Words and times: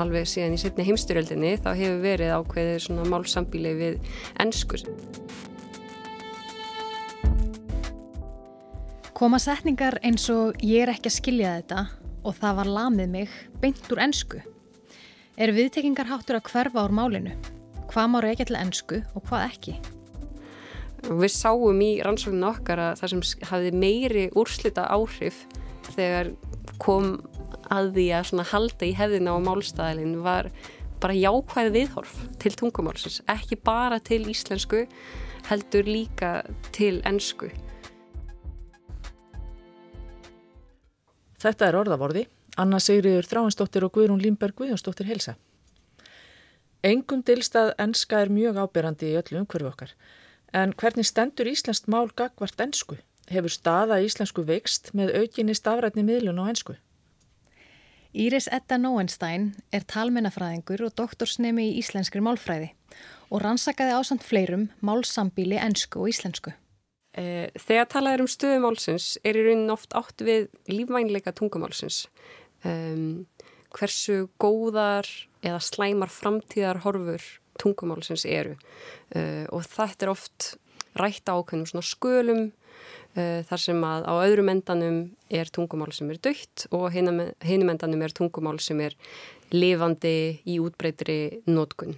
alveg 0.00 0.28
síðan 0.28 0.56
í 0.56 0.60
setni 0.60 0.86
heimstyrjöldinni 0.88 1.54
þá 1.60 1.70
hefur 1.74 2.02
verið 2.04 2.34
ákveðið 2.38 2.82
svona 2.86 3.06
málsambíli 3.12 3.72
við 3.78 4.12
ennskur. 4.42 4.84
Koma 9.20 9.36
setningar 9.36 9.98
eins 10.00 10.24
og 10.32 10.56
ég 10.64 10.86
er 10.86 10.94
ekki 10.94 11.10
að 11.10 11.18
skilja 11.18 11.56
þetta 11.58 11.86
og 12.24 12.36
það 12.38 12.58
var 12.60 12.70
lamið 12.78 13.10
mig 13.12 13.38
beint 13.60 13.90
úr 13.92 14.00
ennsku. 14.00 14.40
Er 15.40 15.52
viðtekingar 15.56 16.08
háttur 16.08 16.38
að 16.38 16.48
hverfa 16.48 16.84
úr 16.86 16.94
málinu? 16.96 17.34
Hvað 17.90 18.12
má 18.12 18.20
reykja 18.24 18.46
til 18.48 18.58
ennsku 18.60 19.00
og 19.12 19.26
hvað 19.28 19.46
ekki? 19.50 19.74
Við 21.08 21.32
sáum 21.32 21.80
í 21.84 21.90
rannsóknu 22.04 22.48
okkar 22.48 22.80
að 22.80 23.00
það 23.00 23.12
sem 23.12 23.48
hafði 23.50 23.70
meiri 23.82 24.24
úrslita 24.36 24.84
áhrif 24.92 25.44
þegar 25.94 26.32
kom 26.80 27.14
að 27.70 27.94
því 27.96 28.06
að 28.18 28.44
halda 28.52 28.86
í 28.86 28.92
hefðina 28.98 29.34
á 29.34 29.38
málstæðilin 29.46 30.20
var 30.24 30.50
bara 31.00 31.16
jákvæð 31.16 31.72
viðhorf 31.74 32.14
til 32.42 32.52
tungumálsins, 32.58 33.22
ekki 33.30 33.56
bara 33.56 34.00
til 34.04 34.22
íslensku, 34.28 34.84
heldur 35.48 35.88
líka 35.88 36.42
til 36.76 37.00
ennsku. 37.08 37.48
Þetta 41.40 41.70
er 41.70 41.78
orðavorði. 41.80 42.26
Anna 42.60 42.80
Sigriður 42.82 43.24
Þráinsdóttir 43.24 43.86
og 43.86 43.94
Guðrún 43.94 44.20
Límberg 44.20 44.58
Guðjónsdóttir 44.58 45.08
helsa. 45.08 45.36
Engum 46.84 47.22
dilstað 47.24 47.72
enska 47.80 48.20
er 48.20 48.32
mjög 48.32 48.58
ábyrrandi 48.60 49.12
í 49.12 49.16
öllu 49.20 49.40
umhverfu 49.40 49.70
okkar. 49.70 49.94
En 50.52 50.74
hvernig 50.74 51.06
stendur 51.08 51.48
Íslandst 51.48 51.88
mál 51.88 52.10
gagvart 52.16 52.60
ensku? 52.60 52.98
Hefur 53.30 53.52
staða 53.52 54.00
íslensku 54.04 54.44
veikst 54.44 54.90
með 54.96 55.14
aukinni 55.22 55.54
stafrætni 55.54 56.04
miðlun 56.04 56.42
á 56.42 56.50
ensku? 56.50 56.76
Íris 58.10 58.48
Edda 58.50 58.74
Nóenstein 58.74 59.52
er 59.70 59.84
talmennafræðingur 59.86 60.82
og 60.88 60.96
doktorsnemi 60.98 61.68
í 61.68 61.76
íslenskri 61.78 62.18
málfræði 62.24 62.72
og 63.30 63.44
rannsakaði 63.44 63.94
ásand 63.94 64.24
fleirum 64.26 64.64
málsambíli 64.82 65.60
ensku 65.62 66.02
og 66.02 66.10
íslensku. 66.10 66.50
Eh, 67.14 67.46
þegar 67.54 67.86
talað 67.92 68.16
er 68.16 68.24
um 68.24 68.30
stöðumálsins 68.30 69.06
er 69.22 69.38
í 69.38 69.44
raunin 69.46 69.70
oft 69.70 69.94
átt 69.94 70.24
við 70.26 70.48
lífvænleika 70.66 71.30
tungumálsins. 71.38 72.08
Um, 72.66 73.28
hversu 73.78 74.26
góðar 74.42 75.06
eða 75.46 75.62
slæmar 75.62 76.10
framtíðar 76.10 76.82
horfur 76.82 77.22
tungumálsins 77.62 78.26
eru 78.26 78.56
uh, 79.14 79.46
og 79.54 79.62
þetta 79.70 80.06
er 80.06 80.12
oft 80.16 80.50
rætt 80.98 81.30
ákveðnum 81.30 81.86
skölum 81.86 82.50
þar 83.14 83.58
sem 83.58 83.80
að 83.82 84.04
á 84.06 84.14
öðrum 84.22 84.50
endanum 84.52 84.98
er 85.34 85.50
tungumál 85.50 85.90
sem 85.94 86.10
er 86.12 86.20
dögt 86.22 86.68
og 86.70 86.92
hinum 86.94 87.72
endanum 87.72 88.04
er 88.06 88.14
tungumál 88.14 88.60
sem 88.62 88.78
er 88.84 88.94
lifandi 89.50 90.40
í 90.46 90.60
útbreytri 90.62 91.42
nótkunn. 91.50 91.96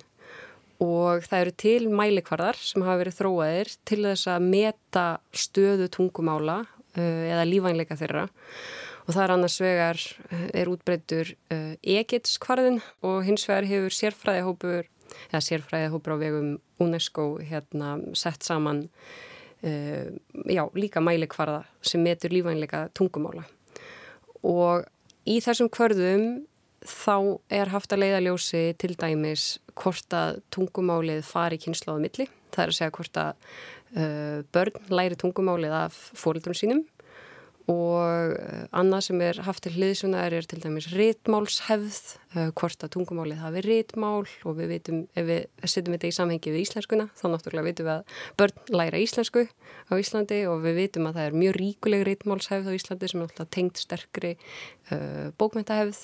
Og 0.82 1.22
það 1.28 1.42
eru 1.42 1.52
til 1.62 1.90
mælikvarðar 1.92 2.58
sem 2.58 2.82
hafa 2.82 3.02
verið 3.02 3.18
þróaðir 3.20 3.74
til 3.86 4.00
þess 4.06 4.30
að 4.32 4.48
meta 4.54 5.04
stöðu 5.36 5.90
tungumála 5.92 6.62
uh, 6.64 7.22
eða 7.28 7.44
lífænleika 7.46 7.98
þeirra 8.00 8.24
og 9.02 9.14
það 9.14 9.22
er 9.24 9.34
annars 9.34 9.58
vegar 9.62 10.00
er 10.54 10.70
útbreytur 10.70 11.32
egitskvarðin 11.82 12.80
og 13.02 13.24
hins 13.26 13.46
vegar 13.48 13.66
hefur 13.66 13.96
sérfræðihópur 13.96 14.86
eða 15.30 15.42
sérfræðihópur 15.48 16.14
á 16.14 16.22
vegum 16.22 16.52
UNESCO 16.82 17.26
hérna 17.42 17.96
sett 18.18 18.46
saman 18.46 18.86
já, 19.62 20.64
líka 20.74 21.00
mælikvarða 21.00 21.62
sem 21.86 22.02
metur 22.02 22.32
lífænleika 22.34 22.88
tungumála. 22.98 23.44
Og 24.42 24.86
í 25.28 25.38
þessum 25.44 25.70
kvörðum 25.70 26.24
þá 26.82 27.38
er 27.52 27.70
haft 27.70 27.92
að 27.94 28.02
leiðaljósi 28.02 28.62
til 28.80 28.96
dæmis 28.98 29.46
hvort 29.78 30.16
að 30.16 30.40
tungumálið 30.54 31.22
fari 31.26 31.60
kynsláðu 31.62 32.02
milli, 32.02 32.26
það 32.50 32.64
er 32.64 32.72
að 32.72 32.78
segja 32.78 32.94
hvort 32.96 33.20
að 33.22 33.30
uh, 33.94 34.38
börn 34.54 34.90
læri 34.90 35.18
tungumálið 35.20 35.76
af 35.84 36.00
fórildrum 36.18 36.58
sínum 36.58 36.82
og 37.70 38.34
eh, 38.34 38.64
annað 38.74 39.04
sem 39.06 39.20
er 39.22 39.38
haft 39.46 39.62
til 39.62 39.74
hliðsunar 39.76 40.34
er 40.34 40.46
til 40.48 40.58
dæmis 40.62 40.88
rítmálshefð, 40.90 42.16
uh, 42.34 42.48
hvort 42.58 42.82
að 42.82 42.92
tungumálið 42.96 43.42
hafi 43.42 43.62
rítmál 43.66 44.24
og 44.24 44.56
við 44.58 44.72
veitum, 44.72 45.02
ef 45.14 45.28
við 45.28 45.68
setjum 45.70 45.94
þetta 45.94 46.08
í 46.10 46.16
samhengi 46.16 46.54
við 46.54 46.64
íslenskuna, 46.64 47.06
þá 47.18 47.24
náttúrulega 47.30 47.68
veitum 47.68 47.88
við 47.88 47.92
að 47.94 48.16
börn 48.40 48.74
læra 48.80 49.02
íslensku 49.02 49.44
á 49.46 49.92
Íslandi 49.94 50.40
og 50.50 50.64
við 50.64 50.80
veitum 50.80 51.06
að 51.10 51.20
það 51.20 51.28
er 51.28 51.38
mjög 51.44 51.58
ríkuleg 51.60 52.04
rítmálshefð 52.08 52.72
á 52.72 52.76
Íslandi 52.78 53.12
sem 53.12 53.22
er 53.22 53.28
alltaf 53.28 53.52
tengt 53.54 53.82
sterkri 53.82 54.34
uh, 54.34 55.30
bókmyndahefð 55.38 56.02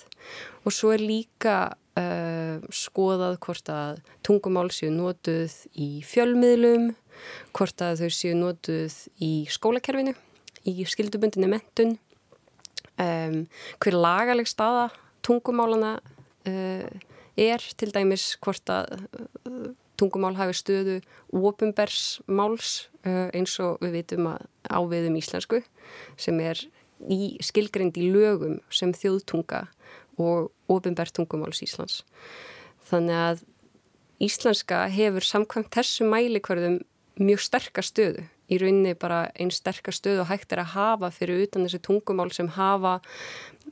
og 0.62 0.76
svo 0.78 0.94
er 0.94 1.02
líka 1.02 1.56
uh, 1.98 2.62
skoðað 2.70 3.40
hvort 3.42 3.74
að 3.74 4.00
tungumál 4.22 4.68
séu 4.70 4.92
notuð 4.94 5.58
í 5.74 5.90
fjölmiðlum, 6.06 6.92
hvort 7.56 7.82
að 7.82 8.04
þau 8.04 8.14
séu 8.14 8.38
notuð 8.38 9.02
í 9.18 9.32
skólakerfinu 9.50 10.14
í 10.68 10.86
skildubundinni 10.88 11.50
mentun 11.50 11.96
um, 13.00 13.42
hver 13.80 13.96
lagaleg 13.96 14.48
staða 14.48 14.88
tungumálana 15.26 15.96
uh, 16.48 16.88
er 17.38 17.68
til 17.78 17.92
dæmis 17.94 18.32
hvort 18.42 18.72
að 18.72 18.98
uh, 19.48 19.70
tungumál 19.98 20.36
hafi 20.38 20.56
stöðu 20.56 20.98
ofinbers 21.34 22.20
máls 22.26 22.88
uh, 23.06 23.28
eins 23.34 23.58
og 23.62 23.82
við 23.82 24.00
vitum 24.00 24.30
að 24.32 24.46
áviðum 24.68 25.18
íslensku 25.18 25.62
sem 26.20 26.38
er 26.44 26.60
í 27.10 27.36
skilgrind 27.44 27.98
í 27.98 28.08
lögum 28.12 28.58
sem 28.74 28.92
þjóðtunga 28.94 29.66
og 30.18 30.50
ofinbert 30.70 31.14
tungumáls 31.14 31.62
Íslands. 31.62 32.02
Þannig 32.90 33.20
að 33.22 33.44
íslenska 34.22 34.80
hefur 34.90 35.22
samkvæmt 35.22 35.70
þessu 35.76 36.08
mælikvarðum 36.10 36.80
mjög 37.22 37.44
sterkast 37.44 37.94
stöðu 37.94 38.26
í 38.48 38.58
rauninni 38.60 38.96
bara 38.98 39.26
einn 39.36 39.52
sterkar 39.54 39.96
stöð 39.96 40.24
og 40.24 40.30
hægt 40.32 40.52
er 40.52 40.64
að 40.64 40.74
hafa 40.74 41.12
fyrir 41.14 41.44
utan 41.44 41.66
þessi 41.66 41.82
tungumál 41.84 42.30
sem 42.34 42.50
hafa 42.56 42.98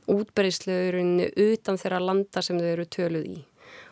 útbereyslu 0.05 0.73
í 0.87 0.89
rauninni 0.95 1.29
utan 1.49 1.79
þeirra 1.81 2.01
landa 2.03 2.43
sem 2.45 2.59
þau 2.61 2.71
eru 2.71 2.89
töluð 2.97 3.29
í 3.35 3.37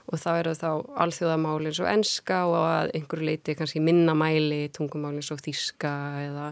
og 0.05 0.21
þá 0.21 0.29
eru 0.37 0.53
þá 0.53 0.69
alþjóðamál 1.01 1.65
eins 1.65 1.79
og 1.81 1.89
enska 1.89 2.41
og 2.45 2.57
að 2.61 2.91
einhverju 2.99 3.25
leiti 3.25 3.55
kannski 3.57 3.81
minnamæli 3.81 4.67
tungumál 4.75 5.15
eins 5.17 5.31
og 5.33 5.41
þíska 5.41 5.93
eða 6.27 6.49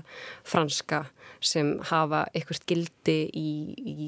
franska 0.47 1.03
sem 1.43 1.75
hafa 1.91 2.25
eitthvað 2.33 2.63
gildi 2.71 3.19
í, 3.29 3.49
í 3.77 4.07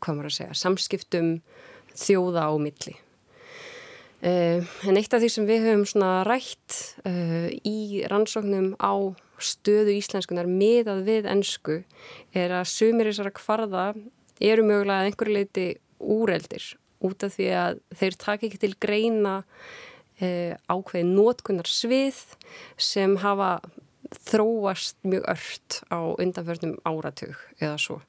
hvað 0.00 0.16
maður 0.16 0.30
að 0.30 0.36
segja, 0.38 0.58
samskiptum 0.60 1.34
þjóða 1.94 2.48
á 2.48 2.52
milli. 2.60 2.96
Uh, 4.24 4.64
en 4.88 4.96
eitt 4.96 5.12
af 5.12 5.20
því 5.20 5.28
sem 5.34 5.48
við 5.48 5.66
höfum 5.68 6.04
rætt 6.24 6.78
uh, 7.04 7.50
í 7.68 8.04
rannsóknum 8.08 8.72
á 8.80 9.12
stöðu 9.42 9.94
íslenskunar 9.98 10.48
miðað 10.50 11.04
við 11.08 11.28
ennsku 11.30 11.80
er 12.36 12.54
að 12.54 12.70
sumir 12.70 13.10
þessara 13.10 13.34
kvarða 13.34 13.86
eru 14.42 14.66
mögulega 14.66 15.02
að 15.02 15.10
einhverju 15.10 15.36
leiti 15.38 15.66
úreldir 16.00 16.68
út 17.04 17.26
af 17.26 17.34
því 17.36 17.48
að 17.58 17.80
þeir 17.98 18.18
taka 18.20 18.48
ekki 18.48 18.60
til 18.62 18.72
greina 18.80 19.34
e, 20.20 20.54
ákveði 20.70 21.04
nótkunnar 21.10 21.68
svið 21.68 22.20
sem 22.80 23.16
hafa 23.22 23.58
þróast 24.24 24.98
mjög 25.06 25.26
ört 25.34 25.80
á 25.90 25.98
undanförnum 26.20 26.76
áratug 26.86 27.38
eða 27.58 27.76
svo. 27.80 28.00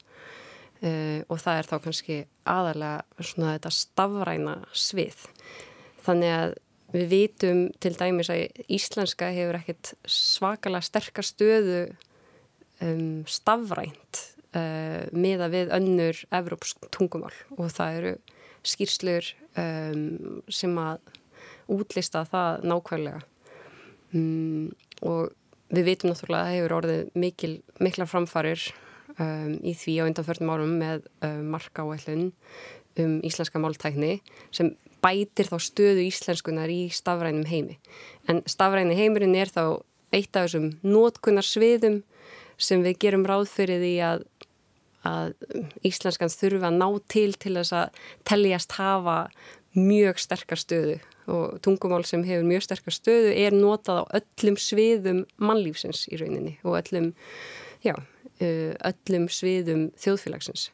E, 0.84 1.24
og 1.32 1.40
það 1.42 1.60
er 1.60 1.70
þá 1.70 1.76
kannski 1.86 2.18
aðalega 2.46 3.24
svona 3.24 3.56
þetta 3.56 3.74
stafræna 3.74 4.56
svið. 4.76 5.26
Þannig 6.06 6.34
að 6.36 6.56
Við 6.94 7.06
vitum 7.10 7.62
til 7.82 7.92
dæmis 7.98 8.30
að 8.30 8.46
íslenska 8.72 9.32
hefur 9.34 9.58
ekkert 9.58 9.92
svakalega 10.06 10.86
sterkar 10.86 11.26
stöðu 11.26 11.80
um, 12.84 13.24
stafrænt 13.26 14.22
uh, 14.54 15.06
miða 15.10 15.50
við 15.52 15.72
önnur 15.74 16.22
evrópsk 16.34 16.86
tungumál. 16.94 17.34
Og 17.58 17.72
það 17.74 18.00
eru 18.00 18.14
skýrslur 18.66 19.32
um, 19.58 20.42
sem 20.46 20.78
að 20.78 21.02
útlista 21.72 22.22
það 22.30 22.66
nákvæmlega. 22.70 23.20
Um, 24.14 24.70
og 25.02 25.34
við 25.74 25.90
vitum 25.90 26.12
náttúrulega 26.12 26.42
að 26.42 26.48
það 26.48 26.56
hefur 26.56 26.76
orðið 26.78 27.14
mikil, 27.18 27.54
mikla 27.82 28.06
framfarir 28.08 28.62
um, 29.18 29.56
í 29.66 29.74
því 29.74 29.98
á 30.02 30.06
undanförnum 30.06 30.52
árum 30.54 30.74
með 30.80 31.06
um, 31.26 31.42
marka 31.56 31.82
áætlun 31.82 32.30
um 32.96 33.18
íslenska 33.26 33.60
máltækni 33.60 34.20
sem 34.54 34.72
bætir 35.04 35.50
þá 35.50 35.56
stöðu 35.62 36.06
íslenskunar 36.06 36.72
í 36.72 36.86
stafrænum 36.94 37.46
heimi. 37.48 37.78
En 38.28 38.42
stafræni 38.48 38.96
heimurinn 38.98 39.36
er 39.38 39.52
þá 39.52 39.82
eitt 40.14 40.36
af 40.36 40.48
þessum 40.48 40.70
nótkunnar 40.86 41.46
sviðum 41.46 42.02
sem 42.56 42.84
við 42.84 43.00
gerum 43.04 43.26
ráð 43.28 43.50
fyrir 43.52 43.82
því 43.82 43.92
að, 44.06 44.24
að 45.06 45.34
íslenskans 45.86 46.38
þurfa 46.40 46.70
að 46.70 46.80
ná 46.80 46.88
til 47.12 47.28
til 47.36 47.54
þess 47.58 47.76
að 47.76 48.00
telljast 48.28 48.76
hafa 48.78 49.18
mjög 49.76 50.20
sterkar 50.22 50.60
stöðu 50.60 50.96
og 51.26 51.58
tungumál 51.64 52.04
sem 52.06 52.22
hefur 52.24 52.46
mjög 52.48 52.64
sterkar 52.64 52.94
stöðu 52.94 53.32
er 53.36 53.54
notað 53.56 54.04
á 54.06 54.20
öllum 54.20 54.56
sviðum 54.60 55.24
mannlífsins 55.42 56.06
í 56.08 56.20
rauninni 56.20 56.54
og 56.64 56.78
öllum, 56.80 57.10
já, 57.84 57.92
öllum 58.40 59.26
sviðum 59.32 59.90
þjóðfélagsins 60.00 60.70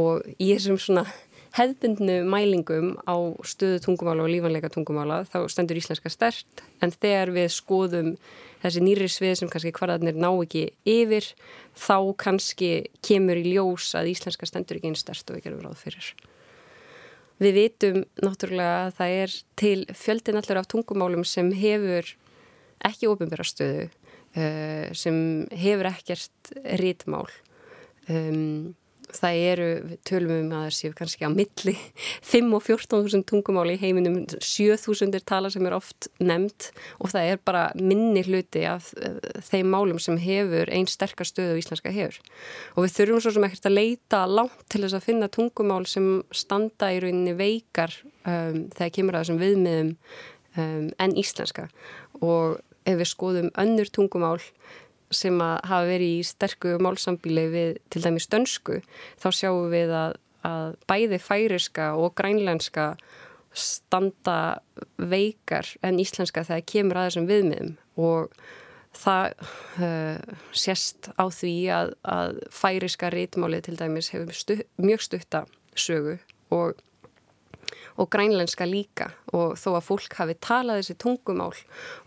og 0.00 0.24
í 0.38 0.50
þessum 0.54 0.80
svona 0.80 1.04
hefðbundnu 1.56 2.22
mælingum 2.32 2.94
á 3.04 3.16
stöðu 3.44 3.82
tungumála 3.84 4.24
og 4.24 4.32
lífanleika 4.32 4.70
tungumála 4.72 5.22
þá 5.28 5.38
stendur 5.52 5.80
íslenska 5.80 6.12
stert 6.12 6.64
en 6.80 6.94
þegar 6.94 7.32
við 7.34 7.48
skoðum 7.52 8.14
þessi 8.62 8.82
nýri 8.84 9.08
svið 9.10 9.34
sem 9.40 9.50
kannski 9.52 9.74
hvarðarnir 9.76 10.16
ná 10.16 10.30
ekki 10.30 10.68
yfir 10.88 11.28
þá 11.76 11.96
kannski 12.24 12.72
kemur 13.04 13.40
í 13.40 13.52
ljós 13.52 13.92
að 13.98 14.12
íslenska 14.14 14.48
stendur 14.48 14.78
ekki 14.78 14.92
einn 14.92 15.00
stert 15.00 15.28
og 15.28 15.38
við 15.38 15.48
gerum 15.48 15.64
ráð 15.66 15.80
fyrir. 15.82 16.12
Við 17.42 17.56
vitum 17.58 18.02
náttúrulega 18.22 18.74
að 18.86 18.92
það 18.98 19.14
er 19.22 19.38
til 19.58 19.78
fjöldin 19.98 20.38
allur 20.38 20.60
af 20.60 20.68
tungumálum 20.70 21.24
sem 21.26 21.48
hefur 21.58 22.12
ekki 22.86 23.08
ofinbæra 23.10 23.46
stöðu, 23.46 23.88
uh, 24.36 24.86
sem 24.94 25.16
hefur 25.50 25.90
ekkert 25.90 26.52
rítmál. 26.80 27.26
Um, 28.10 28.74
það 29.16 29.38
eru, 29.52 29.68
tölum 30.08 30.32
um 30.36 30.52
að 30.56 30.64
það 30.66 30.76
séu 30.76 30.96
kannski 30.96 31.28
á 31.28 31.30
milli 31.32 31.74
5 32.32 32.56
og 32.56 32.64
14.000 32.66 33.26
tungumáli 33.28 33.76
í 33.76 33.82
heiminum 33.82 34.18
7.000 34.32 35.18
er 35.18 35.26
tala 35.28 35.50
sem 35.52 35.66
er 35.68 35.76
oft 35.76 36.08
nefnd 36.22 36.70
og 36.98 37.12
það 37.12 37.30
er 37.32 37.42
bara 37.44 37.64
minni 37.78 38.24
hluti 38.26 38.64
af 38.68 38.92
uh, 38.98 39.18
þeim 39.50 39.72
málum 39.74 40.00
sem 40.02 40.18
hefur 40.22 40.72
einn 40.72 40.88
sterkar 40.90 41.28
stöðu 41.28 41.56
og 41.56 41.62
íslenska 41.62 41.94
hefur. 41.94 42.18
Og 42.76 42.86
við 42.86 42.96
þurfum 42.98 43.24
svo 43.24 43.34
sem 43.36 43.48
ekkert 43.48 43.70
að 43.70 43.78
leita 43.78 44.24
langt 44.30 44.66
til 44.72 44.84
þess 44.84 44.98
að 44.98 45.08
finna 45.08 45.30
tungumál 45.32 45.84
sem 45.90 46.10
standa 46.34 46.92
í 46.94 47.00
rauninni 47.02 47.36
veikar 47.38 47.94
um, 48.24 48.68
þegar 48.74 48.94
kemur 48.98 49.18
að 49.18 49.26
þessum 49.26 49.42
viðmiðum 49.42 49.96
um, 50.56 50.86
en 51.02 51.16
íslenska. 51.18 51.68
Og 52.22 52.60
ef 52.88 52.98
við 52.98 53.10
skoðum 53.10 53.50
önnur 53.60 53.90
tungumál 53.94 54.38
sem 55.16 55.40
að 55.44 55.56
hafa 55.70 55.88
verið 55.88 56.14
í 56.18 56.22
sterku 56.26 56.76
málsambíli 56.82 57.46
við 57.52 57.74
til 57.92 58.04
dæmis 58.04 58.28
dönsku 58.32 58.80
þá 59.22 59.28
sjáum 59.30 59.68
við 59.72 59.92
að, 59.96 60.16
að 60.48 60.78
bæði 60.90 61.20
færiska 61.22 61.92
og 61.98 62.14
grænlenska 62.18 62.92
standa 63.52 64.62
veikar 64.96 65.68
en 65.84 66.00
íslenska 66.00 66.44
þegar 66.48 66.68
kemur 66.72 67.00
að 67.00 67.08
þessum 67.10 67.28
viðmiðum. 67.28 67.72
Og 68.00 68.32
það 68.96 69.34
uh, 69.80 70.38
sést 70.56 71.10
á 71.16 71.24
því 71.32 71.56
að, 71.72 71.92
að 72.04 72.40
færiska 72.52 73.12
rítmálið 73.12 73.66
til 73.68 73.76
dæmis 73.80 74.12
hefur 74.12 74.36
stu, 74.36 74.58
mjög 74.80 75.04
stutta 75.08 75.44
sögu 75.76 76.18
og 76.52 76.80
og 78.00 78.10
grænlenska 78.12 78.66
líka. 78.68 79.10
Og 79.32 79.56
þó 79.60 79.76
að 79.76 79.86
fólk 79.88 80.16
hafi 80.20 80.36
talað 80.40 80.82
þessi 80.82 80.98
tungumál 81.02 81.52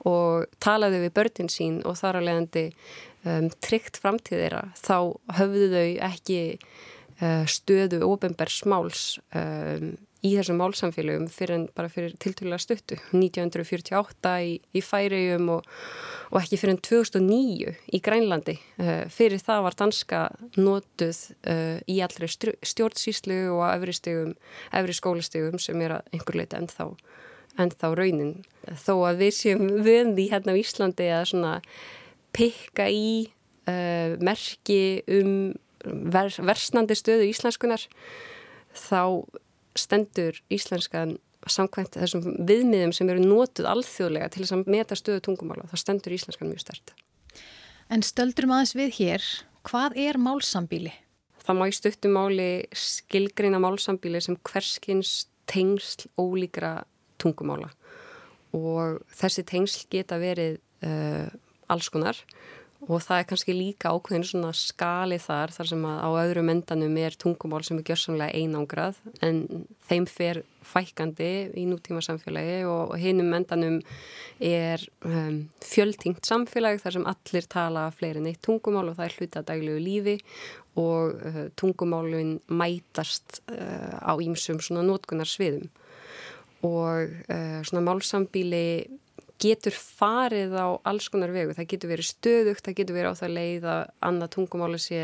og 0.07 0.47
talaði 0.63 1.03
við 1.05 1.15
börnin 1.19 1.51
sín 1.51 1.81
og 1.85 1.99
þar 1.99 2.21
að 2.21 2.27
leiðandi 2.29 2.65
um, 3.25 3.49
tryggt 3.63 3.99
framtíðira 4.01 4.67
þá 4.79 4.97
höfðu 5.39 5.69
þau 5.73 5.89
ekki 6.09 6.39
uh, 6.55 7.45
stöðu 7.49 8.01
ofinberðsmáls 8.07 9.05
um, 9.35 9.95
í 10.25 10.31
þessum 10.33 10.57
málsamfélögum 10.59 11.27
fyrir 11.31 11.55
en 11.59 11.65
bara 11.77 11.91
fyrir 11.91 12.15
tiltölulega 12.21 12.63
stuttu 12.63 12.97
1948 13.13 14.33
í, 14.45 14.53
í 14.73 14.81
Færiðum 14.83 15.51
og, 15.57 15.67
og 16.31 16.39
ekki 16.41 16.59
fyrir 16.61 16.75
en 16.75 16.81
2009 16.87 17.75
í 17.93 18.01
Grænlandi. 18.05 18.57
Uh, 18.79 19.03
fyrir 19.13 19.41
það 19.43 19.65
var 19.67 19.77
danska 19.81 20.21
notuð 20.57 21.21
uh, 21.51 21.77
í 21.91 21.99
allri 22.05 22.29
stjórnsýslu 22.31 23.39
og 23.55 23.65
efri, 23.69 23.95
stegum, 23.99 24.33
efri 24.73 24.97
skólastegum 24.97 25.61
sem 25.61 25.85
er 25.85 25.99
að 25.99 26.09
einhver 26.15 26.39
leita 26.41 26.61
ennþá, 26.61 26.89
ennþá 27.61 27.93
raunin. 27.99 28.35
Þó 28.85 28.93
að 29.11 29.21
við 29.25 29.37
séum 29.39 29.67
vöndi 29.85 30.29
hérna 30.31 30.57
á 30.57 30.61
Íslandi 30.61 31.11
að 31.13 31.29
svona 31.33 31.55
pikka 32.35 32.89
í 32.91 33.07
uh, 33.69 34.17
merki 34.23 34.81
um 35.05 35.53
ver, 35.85 36.33
versnandi 36.41 36.97
stöðu 36.97 37.29
íslenskunar 37.29 37.85
þá 38.75 39.23
stendur 39.77 40.39
íslenskan 40.53 41.17
samkvæmt 41.51 41.97
þessum 41.99 42.23
viðmiðum 42.47 42.93
sem 42.95 43.09
eru 43.11 43.21
nótuð 43.21 43.67
alþjóðlega 43.69 44.31
til 44.33 44.43
þess 44.43 44.55
að 44.55 44.71
meta 44.73 44.97
stöðu 44.97 45.21
tungumála, 45.27 45.67
þá 45.69 45.75
stendur 45.81 46.15
íslenskan 46.15 46.49
mjög 46.49 46.63
stert. 46.63 46.95
En 47.93 48.01
stöldurum 48.05 48.55
aðeins 48.55 48.73
við 48.77 48.95
hér, 48.97 49.25
hvað 49.67 49.97
er 50.07 50.17
málsambíli? 50.21 50.93
Það 51.45 51.59
má 51.59 51.65
í 51.69 51.75
stuttumáli 51.77 52.49
skilgreina 52.73 53.61
málsambíli 53.61 54.21
sem 54.23 54.37
hverskins 54.49 55.27
tengsl 55.45 56.07
ólíkra 56.17 56.79
tungumála 57.21 57.69
og 58.55 59.03
þessi 59.13 59.43
tengsl 59.45 59.85
geta 59.91 60.17
verið 60.17 60.57
uh, 60.87 61.29
alls 61.69 61.91
konar 61.93 62.17
og 62.85 63.01
það 63.01 63.19
er 63.19 63.27
kannski 63.29 63.53
líka 63.55 63.91
ákveðin 63.93 64.25
svona 64.29 64.51
skali 64.57 65.17
þar 65.21 65.53
þar 65.55 65.69
sem 65.71 65.85
að 65.89 66.01
á 66.05 66.09
öðrum 66.21 66.51
endanum 66.53 66.97
er 67.01 67.15
tungumál 67.21 67.63
sem 67.65 67.79
er 67.79 67.87
gjörsamlega 67.87 68.37
einangrað 68.37 68.99
en 69.25 69.39
þeim 69.89 70.05
fer 70.09 70.41
fækandi 70.65 71.29
í 71.57 71.65
nútíma 71.69 72.03
samfélagi 72.05 72.59
og 72.69 72.93
hinnum 73.01 73.33
endanum 73.37 73.79
er 74.43 74.81
um, 75.05 75.45
fjöldtingt 75.65 76.25
samfélagi 76.27 76.83
þar 76.83 76.97
sem 76.97 77.07
allir 77.09 77.49
tala 77.49 77.87
fleirin 77.95 78.29
eitt 78.29 78.43
tungumál 78.45 78.91
og 78.91 78.99
það 78.99 79.07
er 79.07 79.17
hluta 79.19 79.45
daglegu 79.45 79.81
lífi 79.81 80.17
og 80.81 81.15
uh, 81.25 81.41
tungumálun 81.57 82.37
mætast 82.51 83.41
uh, 83.49 83.97
á 83.97 84.13
ímsum 84.21 84.61
svona 84.61 84.85
nótkunar 84.85 85.29
sviðum 85.29 85.71
og 86.65 87.09
uh, 87.29 87.61
svona 87.65 87.85
málsambíli 87.85 88.65
getur 89.41 89.75
farið 89.75 90.55
á 90.55 90.67
alls 90.87 91.09
konar 91.11 91.33
vegu. 91.35 91.55
Það 91.57 91.71
getur 91.73 91.91
verið 91.91 92.09
stöðugt, 92.09 92.63
það 92.65 92.77
getur 92.79 92.97
verið 92.97 93.11
á 93.11 93.19
það 93.21 93.35
leið 93.35 93.67
að 93.71 93.81
annað 94.09 94.31
tungumáli 94.35 94.79
sé 94.81 95.01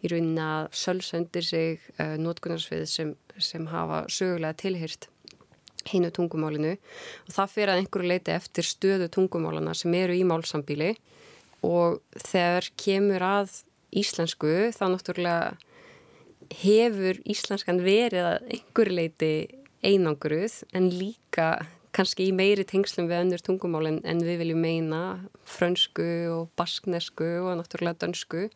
í 0.00 0.12
raunin 0.12 0.40
að 0.42 0.70
sölsendir 0.84 1.46
sig 1.46 1.84
uh, 1.98 2.16
nótkunnarsvið 2.20 2.86
sem, 2.90 3.12
sem 3.36 3.68
hafa 3.70 4.04
sögulega 4.12 4.56
tilhyrt 4.62 5.10
hinu 5.86 6.10
tungumálinu 6.10 6.72
og 6.74 7.34
það 7.34 7.52
fyrir 7.52 7.72
að 7.72 7.82
einhverju 7.82 8.10
leiti 8.10 8.34
eftir 8.34 8.66
stöðu 8.66 9.06
tungumálana 9.12 9.74
sem 9.76 9.94
eru 9.94 10.16
í 10.16 10.24
málsambíli 10.26 10.96
og 11.66 12.00
þegar 12.18 12.70
kemur 12.80 13.22
að 13.22 13.60
íslensku 13.96 14.72
þá 14.74 14.84
náttúrulega 14.92 15.54
hefur 16.62 17.20
íslenskan 17.26 17.80
verið 17.84 18.32
að 18.32 18.50
einhverju 18.56 18.98
leiti 18.98 19.32
einangruð 19.86 20.60
en 20.74 20.90
líka 20.90 21.50
kannski 21.96 22.28
í 22.28 22.36
meiri 22.36 22.66
tengslum 22.68 23.08
við 23.10 23.22
önnur 23.24 23.44
tungumál 23.44 23.86
en, 23.88 24.00
en 24.04 24.20
við 24.24 24.42
viljum 24.44 24.62
meina 24.62 25.02
frönsku 25.48 26.06
og 26.34 26.52
basknesku 26.58 27.28
og 27.42 27.56
náttúrulega 27.60 28.04
dönsku. 28.04 28.46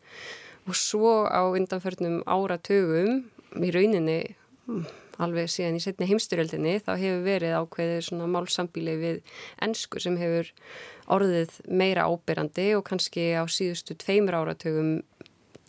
Og 0.69 0.77
svo 0.77 1.25
á 1.25 1.41
undanförnum 1.49 2.21
áratögum 2.29 3.23
í 3.57 3.73
rauninni 3.73 4.19
alveg 5.21 5.49
síðan 5.51 5.77
í 5.77 5.83
setni 5.83 6.07
heimstyrjöldinni 6.09 6.77
þá 6.85 6.93
hefur 6.95 7.23
verið 7.25 7.57
ákveðið 7.59 8.03
svona 8.07 8.29
málsambíli 8.31 8.95
við 9.01 9.19
ennsku 9.61 10.01
sem 10.01 10.17
hefur 10.19 10.51
orðið 11.11 11.57
meira 11.67 12.07
ábyrrandi 12.09 12.71
og 12.77 12.85
kannski 12.87 13.31
á 13.37 13.43
síðustu 13.45 13.97
tveimur 14.01 14.39
áratögum 14.39 15.01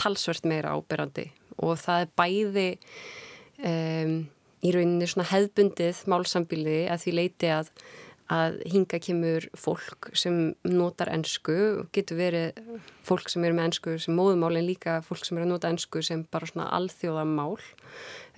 talsvert 0.01 0.47
meira 0.49 0.77
ábyrrandi 0.77 1.29
og 1.63 1.77
það 1.83 2.07
er 2.07 2.15
bæði 2.19 2.69
um, 3.59 4.15
í 4.63 4.73
rauninni 4.75 5.09
svona 5.11 5.29
hefðbundið 5.33 6.05
málsambili 6.11 6.79
að 6.91 7.05
því 7.05 7.15
leiti 7.19 7.51
að, 7.53 7.71
að 8.33 8.59
hinga 8.73 9.01
kemur 9.03 9.49
fólk 9.59 10.11
sem 10.19 10.39
notar 10.69 11.11
ennsku, 11.13 11.57
getur 11.95 12.21
verið 12.21 12.61
fólk 13.07 13.33
sem 13.33 13.45
eru 13.45 13.59
með 13.59 13.71
ennsku 13.71 13.97
sem 14.03 14.17
móðumál 14.17 14.55
en 14.57 14.69
líka 14.69 15.01
fólk 15.07 15.27
sem 15.27 15.39
eru 15.39 15.49
að 15.49 15.55
nota 15.57 15.73
ennsku 15.73 16.05
sem 16.07 16.23
bara 16.31 16.49
svona 16.51 16.71
alþjóðamál, 16.79 17.59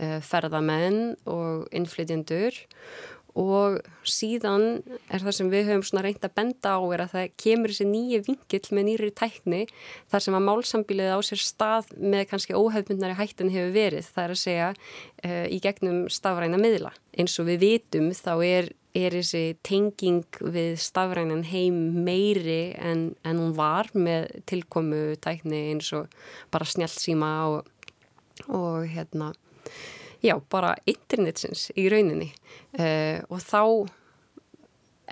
eh, 0.00 0.20
ferðamenn 0.24 1.14
og 1.28 1.68
innflytjendur 1.76 2.64
og 3.34 3.80
síðan 4.06 4.84
er 5.10 5.22
það 5.24 5.34
sem 5.34 5.48
við 5.50 5.70
höfum 5.72 6.00
reynd 6.04 6.22
að 6.22 6.34
benda 6.38 6.74
á 6.78 6.80
er 6.94 7.02
að 7.02 7.14
það 7.14 7.32
kemur 7.42 7.72
þessi 7.72 7.86
nýju 7.90 8.20
vingill 8.28 8.76
með 8.76 8.86
nýri 8.88 9.10
tækni 9.18 9.60
þar 10.12 10.24
sem 10.24 10.36
að 10.38 10.46
málsambilið 10.46 11.10
á 11.10 11.18
sér 11.26 11.42
stað 11.42 11.90
með 11.98 12.28
kannski 12.30 12.54
óhefbundnari 12.54 13.18
hættin 13.18 13.50
hefur 13.50 13.74
verið 13.74 14.06
það 14.06 14.24
er 14.24 14.34
að 14.36 14.40
segja 14.44 14.68
uh, 14.70 15.46
í 15.50 15.58
gegnum 15.64 16.04
stafræna 16.14 16.60
miðla. 16.62 16.94
Eins 17.18 17.34
og 17.42 17.48
við 17.50 17.60
vitum 17.64 18.12
þá 18.14 18.32
er, 18.46 18.70
er 18.94 19.18
þessi 19.18 19.42
tenging 19.66 20.38
við 20.54 20.78
stafrænan 20.84 21.42
heim 21.50 21.80
meiri 22.06 22.76
en, 22.78 23.08
en 23.26 23.42
hún 23.42 23.56
var 23.58 23.90
með 23.98 24.30
tilkomu 24.46 25.18
tækni 25.18 25.72
eins 25.72 25.90
og 25.98 26.06
bara 26.54 26.70
snjálfsíma 26.70 27.34
og, 27.50 27.66
og 28.46 28.86
hérna 28.94 29.32
já, 30.24 30.34
bara 30.50 30.74
internetsins 30.88 31.68
í 31.76 31.88
rauninni. 31.92 32.30
Uh, 32.78 33.20
og 33.28 33.42
þá 33.44 33.62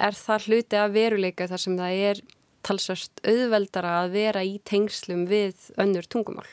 er 0.09 0.17
það 0.17 0.47
hluti 0.49 0.79
að 0.81 0.95
veruleika 0.97 1.49
þar 1.51 1.63
sem 1.63 1.77
það 1.79 2.05
er 2.09 2.23
talsvöst 2.63 3.23
auðveldara 3.27 3.97
að 4.05 4.15
vera 4.15 4.43
í 4.47 4.57
tengslum 4.65 5.27
við 5.31 5.71
önnur 5.83 6.07
tungumál. 6.11 6.49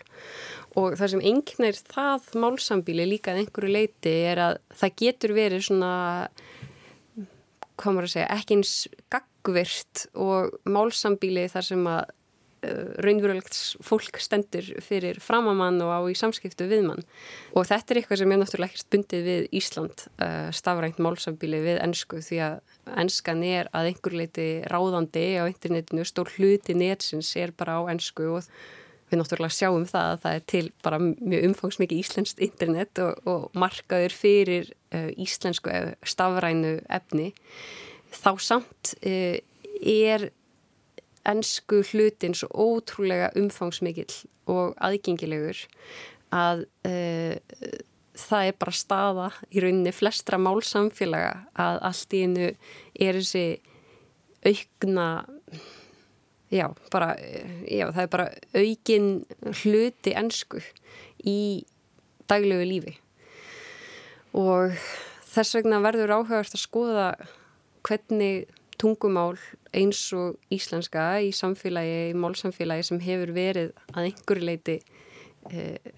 Og 0.78 0.96
það 1.00 1.14
sem 1.14 1.26
enginn 1.32 1.68
er 1.70 1.78
það 1.80 2.32
málsambíli 2.42 3.06
líka 3.08 3.34
að 3.34 3.44
einhverju 3.44 3.74
leiti 3.74 4.14
er 4.30 4.42
að 4.44 4.60
það 4.82 4.96
getur 5.04 5.36
verið 5.38 5.66
svona 5.70 5.94
komur 7.80 8.06
að 8.06 8.14
segja, 8.16 8.30
ekki 8.36 8.58
eins 8.58 8.74
gagvirt 9.14 10.08
og 10.20 10.58
málsambíli 10.68 11.46
þar 11.52 11.68
sem 11.70 11.86
að 11.90 12.16
raunverulegt 13.00 13.56
fólk 13.86 14.20
stendur 14.20 14.66
fyrir 14.84 15.20
framamann 15.24 15.80
og 15.84 15.92
á 15.96 16.00
í 16.12 16.16
samskiptu 16.18 16.68
við 16.68 16.84
mann. 16.90 17.06
Og 17.56 17.68
þetta 17.70 17.94
er 17.94 18.00
eitthvað 18.02 18.22
sem 18.22 18.34
er 18.34 18.42
náttúrulega 18.42 18.74
ekkert 18.74 18.90
bundið 18.96 19.30
við 19.30 19.46
Ísland 19.60 20.04
uh, 20.20 20.50
stafrænt 20.56 21.00
málsambíli 21.00 21.62
við 21.64 21.80
ennsku 21.86 22.20
því 22.26 22.42
að 22.50 22.58
ennskan 23.00 23.46
er 23.48 23.70
að 23.72 23.92
einhver 23.94 24.18
leiti 24.20 24.50
ráðandi 24.68 25.26
á 25.40 25.44
internetinu, 25.48 26.04
stór 26.08 26.32
hluti 26.36 26.76
netsins 26.76 27.32
er 27.40 27.56
bara 27.56 27.80
á 27.80 27.82
ennsku 27.94 28.28
og 28.36 28.50
við 29.10 29.22
náttúrulega 29.22 29.56
sjáum 29.56 29.86
það 29.90 30.10
að 30.10 30.20
það 30.26 30.36
er 30.40 30.44
til 30.54 30.66
bara 30.86 31.00
mjög 31.02 31.46
umfangsmikið 31.50 32.02
íslenskt 32.04 32.44
internet 32.46 33.02
og, 33.02 33.24
og 33.24 33.48
markaður 33.58 34.14
fyrir 34.14 34.74
uh, 34.92 35.08
íslensku 35.16 35.72
stafrænu 36.04 36.76
efni. 36.92 37.32
Þá 38.10 38.32
samt 38.42 38.96
er 39.00 40.30
ennsku 41.28 41.82
hlutin 41.92 42.36
svo 42.38 42.50
ótrúlega 42.54 43.32
umfangsmikill 43.40 44.14
og 44.50 44.76
aðgengilegur 44.84 45.66
að 46.36 46.66
uh, 46.88 47.36
það 48.20 48.52
er 48.52 48.58
bara 48.60 48.76
staða 48.76 49.28
í 49.50 49.64
rauninni 49.64 49.94
flestra 49.96 50.40
málsamfélaga 50.42 51.34
að 51.60 51.82
allt 51.90 52.16
í 52.16 52.24
hennu 52.26 52.48
er 53.00 53.20
þessi 53.20 53.46
aukna 54.46 55.08
já, 56.50 56.70
bara 56.92 57.14
já, 57.68 57.90
það 57.92 58.04
er 58.04 58.12
bara 58.14 58.30
aukin 58.56 59.10
hluti 59.64 60.16
ennsku 60.18 60.62
í 61.28 61.66
daglegu 62.30 62.66
lífi. 62.68 62.96
Og 64.38 64.76
þess 65.30 65.58
vegna 65.58 65.82
verður 65.84 66.20
áhugast 66.20 66.56
að 66.58 66.64
skoða 66.64 67.08
hvernig 67.86 68.50
tungumál 68.80 69.38
eins 69.76 70.02
og 70.18 70.38
íslenska 70.54 71.20
í 71.26 71.32
samfélagi, 71.36 72.12
í 72.12 72.18
málsamfélagi 72.18 72.88
sem 72.90 73.02
hefur 73.04 73.34
verið 73.36 73.74
að 73.94 74.10
einhverju 74.10 74.48
leiti 74.48 74.78
eh, 75.52 75.92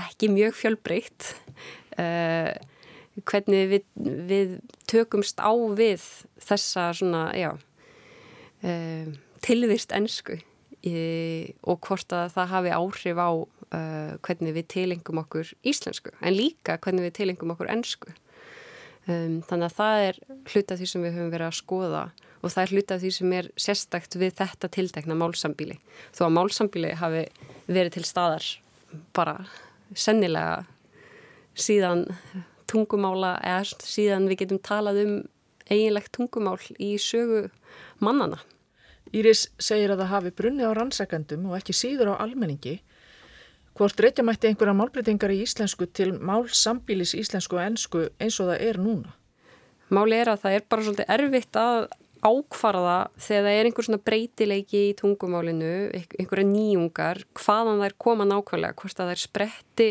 ekki 0.00 0.30
mjög 0.34 0.56
fjölbreytt 0.58 1.30
eh, 2.00 2.50
hvernig 3.22 3.68
við, 3.70 3.84
við 4.30 4.56
tökumst 4.90 5.38
á 5.38 5.52
við 5.76 6.02
þessa 6.42 6.88
svona, 6.96 7.28
já 7.38 7.52
eh, 8.66 9.14
tilvist 9.44 9.94
ennsku 9.94 10.40
og 10.84 11.78
hvort 11.86 12.12
að 12.12 12.34
það 12.34 12.50
hafi 12.50 12.72
áhrif 12.76 13.16
á 13.16 13.30
uh, 13.32 14.10
hvernig 14.20 14.52
við 14.52 14.66
tilengum 14.68 15.22
okkur 15.22 15.54
íslensku 15.64 16.12
en 16.20 16.34
líka 16.36 16.74
hvernig 16.76 17.06
við 17.06 17.14
tilengum 17.22 17.54
okkur 17.54 17.70
ennsku 17.72 18.12
Um, 19.04 19.42
þannig 19.44 19.66
að 19.68 19.74
það 19.76 20.02
er 20.02 20.18
hluta 20.48 20.76
því 20.80 20.86
sem 20.88 21.02
við 21.04 21.16
höfum 21.18 21.32
verið 21.34 21.46
að 21.50 21.56
skoða 21.58 22.04
og 22.44 22.52
það 22.52 22.62
er 22.62 22.72
hluta 22.74 22.98
því 23.00 23.10
sem 23.16 23.34
er 23.38 23.50
sérstakt 23.60 24.16
við 24.20 24.36
þetta 24.40 24.70
tiltekna 24.76 25.16
málsambíli. 25.18 25.78
Þó 26.14 26.26
að 26.28 26.34
málsambíli 26.36 26.94
hafi 27.00 27.24
verið 27.66 27.96
til 27.96 28.04
staðar 28.08 28.48
bara 29.16 29.38
sennilega 29.96 30.64
síðan 31.56 32.06
tungumála 32.70 33.36
eða 33.42 33.84
síðan 33.84 34.28
við 34.30 34.44
getum 34.44 34.62
talað 34.64 35.02
um 35.04 35.14
eiginlegt 35.70 36.12
tungumál 36.12 36.60
í 36.76 36.94
sögu 37.00 37.46
mannana. 38.04 38.42
Íris 39.14 39.48
segir 39.62 39.94
að 39.94 40.04
það 40.04 40.12
hafi 40.12 40.34
brunni 40.36 40.66
á 40.66 40.76
rannsakandum 40.76 41.48
og 41.48 41.58
ekki 41.58 41.76
síður 41.76 42.14
á 42.14 42.22
almenningi 42.24 42.80
Hvort 43.74 43.98
reykja 43.98 44.22
mætti 44.22 44.46
einhverja 44.46 44.72
málbreytingar 44.78 45.32
í 45.34 45.40
íslensku 45.42 45.88
til 45.90 46.12
málsambílis 46.14 47.10
íslensku 47.18 47.56
og 47.58 47.64
ennsku 47.64 48.02
eins 48.22 48.36
og 48.38 48.52
það 48.52 48.60
er 48.68 48.76
núna? 48.78 49.14
Máli 49.90 50.14
er 50.14 50.30
að 50.30 50.44
það 50.44 50.58
er 50.58 50.66
bara 50.70 50.84
svolítið 50.86 51.10
erfitt 51.16 51.58
að 51.58 51.78
ákvarða 52.24 52.96
þegar 53.20 53.44
það 53.44 53.58
er 53.58 53.68
einhver 53.68 53.86
svona 53.86 54.04
breytileiki 54.08 54.82
í 54.88 54.96
tungumálinu, 54.98 55.74
einhverja 55.92 56.48
nýjungar, 56.48 57.22
hvaðan 57.36 57.84
er 57.84 57.96
koma 58.00 58.26
nákvæmlega, 58.28 58.76
hvort 58.80 59.02
að 59.04 59.14
er 59.14 59.22
spretti 59.22 59.88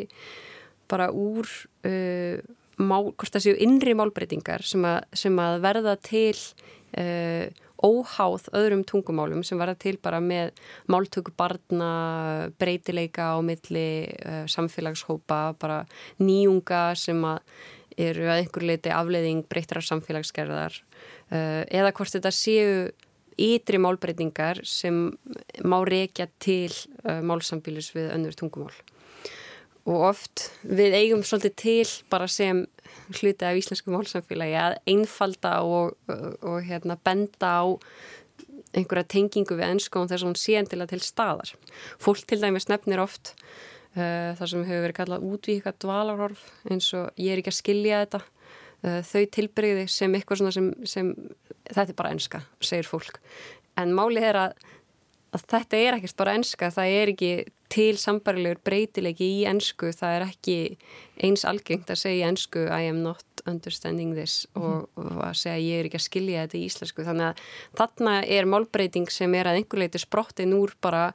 bara 0.91 1.09
úr, 1.13 1.49
uh, 1.87 2.37
mál, 2.81 3.11
hvort 3.13 3.35
það 3.35 3.45
séu 3.47 3.59
innri 3.63 3.93
málbreytingar 3.97 4.65
sem 4.67 4.85
að, 4.87 5.03
sem 5.23 5.37
að 5.41 5.59
verða 5.63 5.93
til 6.01 6.33
uh, 6.97 7.45
óháð 7.83 8.47
öðrum 8.55 8.81
tungumálum 8.87 9.43
sem 9.43 9.59
verða 9.59 9.75
til 9.83 9.97
bara 10.01 10.21
með 10.23 10.53
máltöku 10.91 11.33
barna, 11.37 12.49
breytileika 12.57 13.33
á 13.35 13.37
milli 13.45 13.87
uh, 14.23 14.43
samfélagshópa, 14.49 15.53
bara 15.61 15.83
nýjunga 16.23 16.89
sem 16.97 17.21
að 17.27 17.41
eru 17.99 18.25
að 18.25 18.39
einhver 18.41 18.65
leiti 18.65 18.89
afleiðing 18.89 19.43
breytrar 19.49 19.85
samfélagsgerðar 19.85 20.79
eða 21.33 21.93
hvort 21.95 22.13
þetta 22.13 22.31
séu 22.35 22.73
ytri 23.39 23.79
málbreytingar 23.81 24.61
sem 24.67 25.07
má 25.65 25.79
reykja 25.87 26.27
til 26.41 26.71
uh, 27.03 27.21
málsambílis 27.25 27.93
við 27.95 28.11
önnur 28.13 28.37
tungumál 28.37 28.73
og 29.83 30.07
oft 30.13 30.47
við 30.63 30.95
eigum 30.95 31.23
svolítið 31.27 31.55
til 31.59 31.87
bara 32.11 32.27
sem 32.31 32.63
hluti 33.17 33.47
af 33.47 33.57
íslensku 33.59 33.91
málsamfélagi 33.91 34.55
að 34.59 34.77
einfalda 34.87 35.57
og, 35.67 35.97
og, 36.07 36.27
og 36.39 36.59
hérna, 36.63 36.95
benda 36.95 37.49
á 37.59 37.65
einhverja 38.73 39.09
tengingu 39.11 39.57
við 39.57 39.67
ennskóðum 39.67 40.09
þess 40.09 40.23
að 40.23 40.29
hún 40.29 40.39
sé 40.39 40.55
endilega 40.57 40.93
til 40.93 41.03
staðar. 41.03 41.51
Fólk 42.01 42.23
til 42.29 42.39
dæmis 42.41 42.69
nefnir 42.71 43.03
oft 43.03 43.33
uh, 43.97 44.31
það 44.39 44.45
sem 44.53 44.63
hefur 44.69 44.85
verið 44.85 44.99
kallað 45.01 45.27
útvíka 45.29 45.75
dvalarhorf 45.83 46.47
eins 46.71 46.87
og 46.95 47.11
ég 47.19 47.35
er 47.35 47.43
ekki 47.43 47.51
að 47.51 47.59
skilja 47.59 48.05
þetta 48.05 48.23
þau 48.83 49.25
tilbreyði 49.31 49.87
sem 49.87 50.15
eitthvað 50.15 50.51
sem, 50.51 50.69
sem 50.83 51.11
þetta 51.69 51.89
er 51.89 51.99
bara 51.99 52.13
ennska, 52.15 52.43
segir 52.59 52.89
fólk. 52.89 53.19
En 53.79 53.93
málið 53.95 54.29
er 54.29 54.39
að 54.45 54.55
að 55.33 55.43
þetta 55.49 55.81
er 55.81 55.97
ekkert 55.97 56.17
bara 56.19 56.37
enska, 56.37 56.69
það 56.73 56.95
er 56.99 57.11
ekki 57.13 57.31
til 57.73 57.93
sambarilegur 57.97 58.59
breytilegi 58.67 59.29
í 59.39 59.45
ennsku, 59.49 59.89
það 59.95 60.17
er 60.17 60.25
ekki 60.27 60.57
eins 61.25 61.45
algengt 61.49 61.89
að 61.89 62.03
segja 62.03 62.29
ennsku 62.29 62.67
I 62.67 62.89
am 62.91 63.01
not 63.05 63.25
understanding 63.49 64.13
this 64.13 64.47
mm 64.53 64.61
-hmm. 64.61 64.67
og, 64.69 64.89
og 64.95 65.23
að 65.25 65.33
segja 65.41 65.57
ég 65.57 65.79
er 65.79 65.85
ekki 65.89 65.99
að 65.99 66.07
skilja 66.07 66.43
þetta 66.43 66.57
í 66.57 66.65
íslensku 66.69 67.03
þannig 67.03 67.25
að 67.27 67.41
þarna 67.79 68.13
er 68.25 68.45
málbreyting 68.45 69.09
sem 69.11 69.33
er 69.35 69.47
að 69.47 69.57
einhver 69.57 69.79
leiti 69.79 69.99
sprottin 69.99 70.53
úr 70.53 70.75
bara 70.81 71.13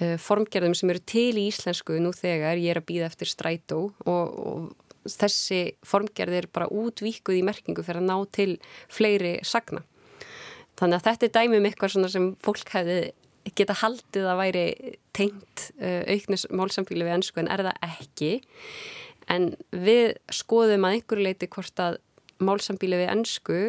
uh, 0.00 0.16
formgerðum 0.16 0.74
sem 0.74 0.90
eru 0.90 1.00
til 1.06 1.34
í 1.38 1.48
íslensku 1.48 1.98
nú 1.98 2.12
þegar 2.12 2.56
ég 2.56 2.70
er 2.70 2.78
að 2.78 2.86
býða 2.86 3.06
eftir 3.06 3.26
strætó 3.26 3.92
og, 4.06 4.38
og 4.38 4.72
þessi 5.06 5.60
formgerð 5.86 6.40
er 6.40 6.48
bara 6.52 6.68
útvíkuð 6.70 7.38
í 7.38 7.44
merkingu 7.46 7.84
fyrir 7.86 8.02
að 8.02 8.10
ná 8.10 8.16
til 8.34 8.50
fleiri 8.92 9.38
sagna. 9.46 9.84
Þannig 10.78 11.00
að 11.00 11.06
þetta 11.08 11.26
er 11.26 11.34
dæmið 11.36 11.58
um 11.58 11.68
eitthvað 11.68 12.10
sem 12.12 12.28
fólk 12.44 12.74
hefði 12.74 12.98
geta 13.56 13.76
haldið 13.80 14.28
að 14.28 14.40
væri 14.42 14.64
tengt 15.16 15.68
uh, 15.80 16.02
auknus 16.12 16.46
málsamfíli 16.52 17.06
við 17.06 17.16
ennsku 17.16 17.42
en 17.42 17.50
er 17.52 17.64
það 17.66 17.82
ekki. 17.88 18.32
En 19.28 19.50
við 19.72 20.16
skoðum 20.32 20.86
að 20.88 20.98
einhverju 20.98 21.26
leiti 21.26 21.50
hvort 21.52 21.82
að 21.82 21.98
málsamfíli 22.44 23.00
við 23.00 23.12
ennsku 23.12 23.60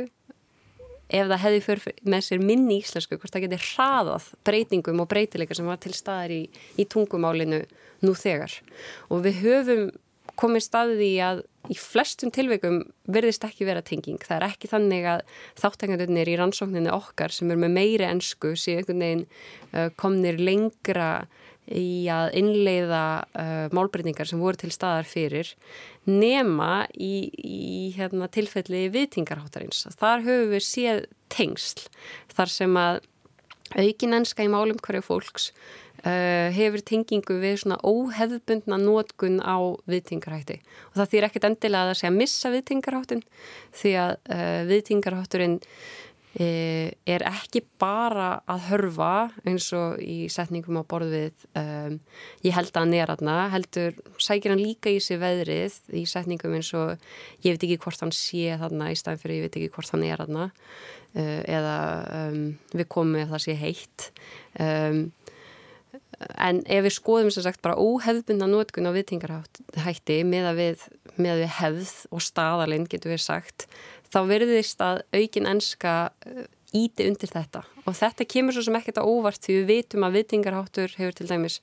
ef 1.09 1.25
það 1.25 1.41
hefði 1.41 1.61
fyrir 1.65 2.01
með 2.13 2.25
sér 2.27 2.43
minni 2.43 2.77
íslensku 2.83 3.17
hvort 3.17 3.33
það 3.33 3.47
geti 3.47 3.61
hraðað 3.71 4.27
breytingum 4.45 5.01
og 5.01 5.09
breytileika 5.09 5.57
sem 5.57 5.69
var 5.69 5.79
til 5.81 5.95
staðar 5.97 6.35
í, 6.35 6.43
í 6.77 6.85
tungumálinu 6.85 7.63
nú 8.05 8.13
þegar. 8.15 8.53
Og 9.09 9.25
við 9.25 9.41
höfum 9.43 9.89
komið 10.39 10.65
staðið 10.65 11.03
í 11.05 11.13
að 11.23 11.41
í 11.69 11.75
flestum 11.77 12.31
tilveikum 12.33 12.79
verðist 13.11 13.43
ekki 13.45 13.67
vera 13.67 13.83
tenging. 13.85 14.21
Það 14.23 14.37
er 14.37 14.45
ekki 14.47 14.69
þannig 14.71 15.07
að 15.11 15.25
þáttækjandunir 15.59 16.31
í 16.31 16.37
rannsókninu 16.39 16.93
okkar 16.95 17.33
sem 17.35 17.51
er 17.51 17.59
með 17.61 17.75
meiri 17.75 18.07
ennsku 18.07 18.55
síðan 18.57 18.81
einhvern 18.83 19.03
veginn 19.05 19.25
uh, 19.27 19.89
komnir 19.99 20.39
lengra 20.41 21.11
í 21.69 22.07
að 22.09 22.31
innleiða 22.39 23.03
uh, 23.37 23.67
málbreytingar 23.75 24.29
sem 24.29 24.41
voru 24.41 24.57
til 24.57 24.71
staðar 24.73 25.05
fyrir 25.05 25.51
nema 26.09 26.87
í, 26.95 27.29
í 27.29 27.91
hérna, 27.97 28.29
tilfelli 28.31 28.87
viðtingarháttarins. 28.95 29.85
Þar 29.99 30.25
höfum 30.25 30.55
við 30.55 30.65
séð 30.65 31.05
tengsl 31.29 31.85
þar 32.33 32.53
sem 32.55 32.79
að 32.79 33.03
aukin 33.77 34.17
ennska 34.17 34.45
í 34.45 34.49
málum 34.49 34.79
hverju 34.81 35.03
fólks 35.05 35.51
hefur 36.03 36.83
tengingu 36.85 37.39
við 37.41 37.57
svona 37.63 37.79
óhefðbundna 37.83 38.79
nótkun 38.81 39.39
á 39.43 39.57
viðtingarhætti. 39.89 40.59
Og 40.91 40.99
það 40.99 41.13
þýr 41.13 41.29
ekkert 41.29 41.47
endilega 41.49 41.85
að 41.85 41.93
það 41.93 42.01
sé 42.01 42.09
að 42.09 42.19
missa 42.19 42.51
viðtingarháttin 42.53 43.23
því 43.79 43.95
að 44.03 44.13
uh, 44.17 44.61
viðtingarhátturinn 44.69 45.57
uh, 45.59 46.87
er 47.15 47.25
ekki 47.29 47.63
bara 47.81 48.29
að 48.49 48.67
hörfa 48.69 49.13
eins 49.47 49.69
og 49.75 49.99
í 50.03 50.19
setningum 50.31 50.79
á 50.79 50.83
borð 50.89 51.15
við 51.15 51.47
um, 51.59 51.97
ég 52.45 52.55
held 52.55 52.71
að 52.73 52.83
hann 52.83 52.95
er 52.99 53.13
aðna 53.15 53.39
heldur 53.55 53.97
sækir 54.21 54.53
hann 54.53 54.63
líka 54.63 54.93
í 54.93 55.01
sig 55.03 55.19
veðrið 55.21 55.81
í 55.97 56.05
setningum 56.09 56.55
eins 56.59 56.71
og 56.77 56.95
ég 57.43 57.57
veit 57.57 57.67
ekki 57.67 57.81
hvort 57.83 58.05
hann 58.05 58.15
sé 58.15 58.55
þarna 58.61 58.93
í 58.93 58.99
staðin 58.99 59.23
fyrir 59.23 59.41
ég 59.41 59.49
veit 59.49 59.59
ekki 59.59 59.73
hvort 59.75 59.93
hann 59.95 60.07
er 60.07 60.23
aðna 60.23 60.49
eða 61.17 61.77
um, 62.13 62.41
við 62.69 62.85
komum 62.93 63.17
ef 63.17 63.31
það 63.31 63.41
sé 63.41 63.53
heitt. 63.57 64.11
Um 64.61 65.07
en 66.37 66.61
ef 66.67 66.85
við 66.85 66.95
skoðum 66.95 67.31
sem 67.33 67.45
sagt 67.45 67.61
bara 67.63 67.79
óhefðbundna 67.79 68.49
nótkun 68.49 68.89
á 68.89 68.95
viðtingarhætti 68.95 70.21
með 70.27 70.51
að 70.51 70.61
við, 70.61 70.85
með 71.15 71.43
við 71.43 71.51
hefð 71.59 71.95
og 72.11 72.23
staðalinn 72.25 72.87
getur 72.91 73.15
við 73.15 73.23
sagt 73.23 73.67
þá 74.09 74.21
verðist 74.29 74.81
að 74.83 75.03
aukin 75.15 75.49
enska 75.49 75.93
íti 76.75 77.07
undir 77.09 77.31
þetta. 77.31 77.63
Og 77.89 77.95
þetta 77.97 78.27
kemur 78.29 78.53
svo 78.53 78.63
sem 78.67 78.77
ekkert 78.77 78.99
á 79.01 79.05
óvart 79.05 79.41
því 79.41 79.55
við 79.61 79.69
vitum 79.71 80.05
að 80.05 80.19
vitingarháttur 80.19 80.93
hefur 80.99 81.17
til 81.17 81.29
dæmis 81.31 81.57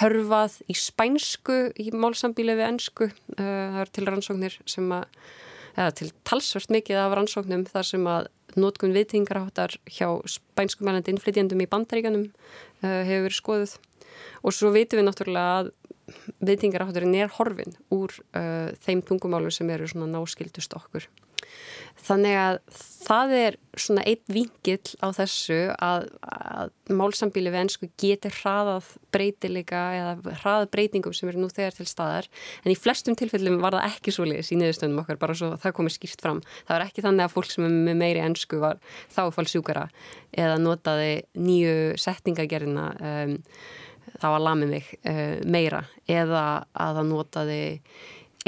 hörfað 0.00 0.56
í 0.66 0.74
spænsku 0.78 1.60
í 1.78 1.90
málsambíli 1.94 2.56
við 2.58 2.66
ennsku 2.66 3.10
uh, 3.10 3.36
það 3.36 3.80
er 3.84 3.94
til 3.94 4.08
rannsóknir 4.08 4.58
sem 4.66 4.90
að 4.96 5.06
eða 5.76 5.94
til 6.00 6.10
talsvört 6.26 6.74
mikið 6.74 6.98
af 6.98 7.14
rannsóknum 7.14 7.62
þar 7.70 7.86
sem 7.86 8.06
að 8.10 8.30
nótkun 8.58 8.94
vitingarháttar 8.96 9.76
hjá 9.90 10.08
spænskumælandi 10.28 11.14
innflytjandum 11.14 11.62
í 11.62 11.68
bandaríkanum 11.70 12.26
uh, 12.26 13.02
hefur 13.06 13.28
verið 13.28 13.38
skoðuð. 13.38 13.76
Og 14.44 14.56
svo 14.56 14.72
vitum 14.74 15.00
við 15.00 15.06
náttúrulega 15.08 15.60
að 15.60 15.72
vitingarhátturinn 16.44 17.16
er 17.18 17.32
horfin 17.38 17.76
úr 17.94 18.14
uh, 18.34 18.70
þeim 18.84 19.04
tungumálu 19.06 19.52
sem 19.54 19.70
eru 19.70 19.88
svona 19.90 20.10
náskildust 20.12 20.76
okkur 20.78 21.08
Þannig 22.00 22.36
að 22.38 22.58
það 23.04 23.32
er 23.36 23.56
svona 23.80 24.02
eitt 24.08 24.22
vingill 24.30 24.94
á 25.04 25.08
þessu 25.14 25.58
að, 25.74 26.06
að 26.24 26.70
málsambíli 26.96 27.52
við 27.52 27.60
ennsku 27.60 27.88
getur 28.00 28.34
hraðað 28.40 28.88
breytileika 29.12 29.82
eða 29.98 30.36
hraðað 30.40 30.70
breytingum 30.74 31.16
sem 31.16 31.28
eru 31.30 31.42
nú 31.42 31.50
þegar 31.52 31.76
til 31.76 31.88
staðar 31.90 32.28
en 32.62 32.72
í 32.72 32.78
flestum 32.78 33.18
tilfellum 33.18 33.60
var 33.62 33.76
það 33.76 33.88
ekki 33.90 34.14
svo 34.16 34.28
leiðis 34.28 34.52
í 34.54 34.58
niðurstöndum 34.60 35.02
okkar 35.04 35.20
bara 35.20 35.36
svo 35.36 35.52
það 35.60 35.76
komið 35.76 35.96
skýrt 35.98 36.24
fram. 36.24 36.40
Það 36.64 36.76
var 36.76 36.86
ekki 36.86 37.06
þannig 37.06 37.26
að 37.26 37.36
fólk 37.36 37.52
sem 37.52 37.68
er 37.68 37.76
með 37.90 38.00
meiri 38.00 38.24
ennsku 38.24 38.62
var 38.64 38.80
þáfálsjúkara 39.16 39.86
eða 40.40 40.58
notaði 40.62 41.12
nýju 41.36 41.76
setningagerina 42.00 42.90
um, 42.96 43.38
það 44.20 44.34
var 44.34 44.44
lamið 44.46 44.72
mig 44.74 44.88
uh, 45.00 45.36
meira 45.44 45.84
eða 46.10 46.44
að 46.72 47.00
það 47.00 47.10
notaði 47.10 47.62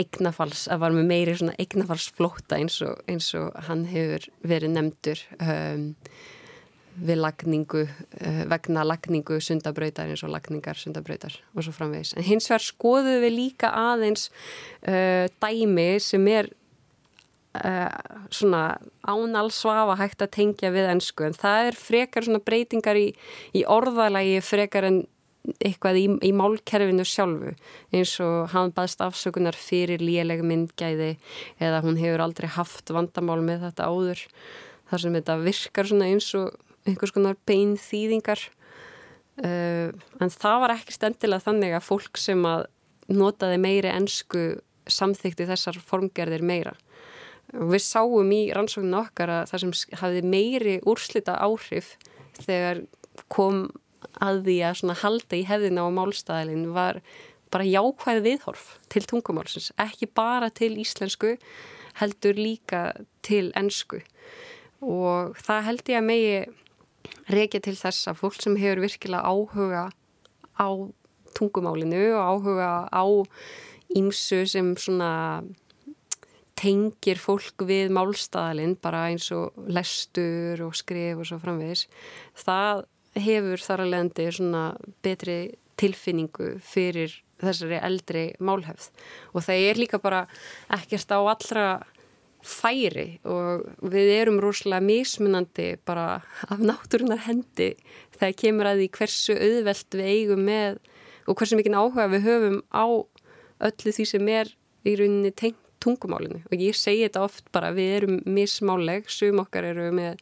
eignafals, 0.01 0.67
að 0.73 0.85
var 0.87 0.95
með 0.97 1.09
meiri 1.11 1.35
svona 1.37 1.57
eignafalsflóta 1.61 2.59
eins 2.61 2.79
og, 2.85 3.03
eins 3.11 3.29
og 3.37 3.51
hann 3.69 3.85
hefur 3.91 4.25
verið 4.49 4.73
nefndur 4.77 5.21
um, 5.37 5.91
við 6.93 7.21
lagningu 7.21 7.85
uh, 7.85 8.41
vegna 8.53 8.87
lagningu 8.89 9.39
sundabrautar 9.45 10.09
eins 10.13 10.25
og 10.25 10.33
lagningar 10.33 10.81
sundabrautar 10.81 11.37
og 11.53 11.67
svo 11.67 11.77
framvegis. 11.77 12.15
En 12.17 12.27
hins 12.27 12.49
vegar 12.49 12.65
skoðum 12.65 13.21
við 13.25 13.37
líka 13.37 13.73
aðeins 13.93 14.29
uh, 14.89 15.29
dæmi 15.43 15.95
sem 16.03 16.29
er 16.33 16.53
svona 18.33 18.79
ánalsvafa 19.05 19.99
hægt 20.01 20.23
að 20.25 20.31
tengja 20.39 20.71
við 20.73 20.87
ennsku 20.89 21.27
en 21.27 21.35
það 21.37 21.67
er 21.67 21.77
frekar 21.77 22.25
svona 22.25 22.41
breytingar 22.41 22.97
í, 22.97 23.11
í 23.53 23.61
orðalagi 23.69 24.39
frekar 24.41 24.87
en 24.89 25.03
eitthvað 25.59 25.99
í, 25.99 26.05
í 26.23 26.33
málkerfinu 26.37 27.05
sjálfu 27.09 27.55
eins 27.95 28.15
og 28.23 28.53
hann 28.53 28.75
baðst 28.75 29.03
afsökunar 29.03 29.59
fyrir 29.59 30.03
léleg 30.03 30.45
myndgæði 30.47 31.17
eða 31.59 31.83
hún 31.83 31.99
hefur 31.99 32.23
aldrei 32.23 32.49
haft 32.55 32.93
vandamál 32.95 33.41
með 33.43 33.67
þetta 33.67 33.89
áður 33.91 34.27
þar 34.91 35.03
sem 35.03 35.17
þetta 35.19 35.39
virkar 35.43 35.95
eins 36.07 36.29
og 36.39 36.53
einhvers 36.87 37.15
konar 37.15 37.39
bein 37.47 37.75
þýðingar 37.81 38.45
uh, 39.43 39.91
en 40.23 40.35
það 40.35 40.63
var 40.65 40.77
ekki 40.77 40.95
stendilega 40.95 41.47
þannig 41.47 41.77
að 41.77 41.89
fólk 41.89 42.21
sem 42.21 42.47
að 42.47 42.69
notaði 43.13 43.59
meiri 43.63 43.91
ennsku 43.93 44.47
samþykti 44.91 45.47
þessar 45.47 45.79
formgerðir 45.83 46.43
meira. 46.47 46.75
Og 47.53 47.75
við 47.75 47.85
sáum 47.85 48.31
í 48.35 48.43
rannsóknu 48.55 48.97
okkar 48.99 49.31
að 49.31 49.51
það 49.51 49.63
sem 49.65 49.99
hafði 50.01 50.23
meiri 50.25 50.77
úrslita 50.89 51.37
áhrif 51.43 51.95
þegar 52.41 52.85
kom 53.33 53.67
að 54.23 54.43
því 54.47 54.57
að 54.69 54.97
halda 55.02 55.38
í 55.38 55.45
hefðina 55.49 55.87
á 55.87 55.88
málstæðilin 55.99 56.73
var 56.76 57.02
bara 57.52 57.69
jákvæð 57.69 58.23
viðhorf 58.25 58.67
til 58.93 59.05
tungumálsins, 59.09 59.73
ekki 59.76 60.09
bara 60.09 60.49
til 60.49 60.73
íslensku, 60.81 61.37
heldur 62.01 62.38
líka 62.38 62.92
til 63.27 63.51
ennsku 63.59 64.01
og 64.83 65.37
það 65.38 65.66
held 65.68 65.90
ég 65.92 66.01
að 66.01 66.09
megi 66.09 66.37
reykja 67.31 67.62
til 67.62 67.77
þess 67.79 68.09
að 68.11 68.20
fólk 68.23 68.38
sem 68.42 68.57
hefur 68.59 68.83
virkilega 68.83 69.29
áhuga 69.29 69.85
á 70.59 70.68
tungumálinu 71.37 72.05
og 72.16 72.23
áhuga 72.23 72.70
á 72.90 73.05
ímsu 73.94 74.42
sem 74.49 74.73
svona 74.77 75.42
tengir 76.59 77.18
fólk 77.18 77.64
við 77.66 77.92
málstæðalinn 77.94 78.77
bara 78.83 79.07
eins 79.11 79.31
og 79.35 79.57
lestur 79.70 80.61
og 80.66 80.77
skrif 80.79 81.20
og 81.20 81.29
svo 81.29 81.38
framvegis 81.42 81.87
það 82.38 82.85
hefur 83.18 83.61
þar 83.61 83.85
að 83.85 83.92
leðandi 83.92 84.29
svona 84.33 84.62
betri 85.05 85.38
tilfinningu 85.81 86.57
fyrir 86.64 87.14
þessari 87.42 87.81
eldri 87.83 88.27
málhefð. 88.38 88.90
Og 89.35 89.44
það 89.46 89.64
er 89.68 89.81
líka 89.81 90.01
bara 90.03 90.27
ekkert 90.72 91.11
á 91.11 91.18
allra 91.20 91.66
færi 92.42 93.20
og 93.29 93.66
við 93.92 94.12
erum 94.16 94.40
rosalega 94.42 94.83
mismunandi 94.83 95.68
bara 95.87 96.22
af 96.51 96.62
náttúrunar 96.62 97.22
hendi 97.29 97.72
þegar 98.16 98.38
kemur 98.38 98.70
að 98.70 98.83
því 98.83 98.88
hversu 98.96 99.37
auðvelt 99.37 99.98
við 99.98 100.11
eigum 100.11 100.42
með 100.48 100.81
og 101.31 101.38
hversu 101.38 101.59
mikinn 101.59 101.79
áhuga 101.79 102.09
við 102.11 102.27
höfum 102.27 102.59
á 102.75 102.87
öllu 103.62 103.94
því 103.94 104.09
sem 104.11 104.33
er 104.33 104.51
í 104.83 104.96
rauninni 104.98 105.31
tungumálinu. 105.83 106.42
Og 106.51 106.59
ég 106.62 106.77
segi 106.79 107.07
þetta 107.07 107.25
oft 107.27 107.48
bara 107.55 107.72
við 107.75 107.94
erum 107.96 108.18
mismáleg, 108.27 109.09
sum 109.11 109.42
okkar 109.42 109.66
eru 109.72 109.88
með 109.94 110.20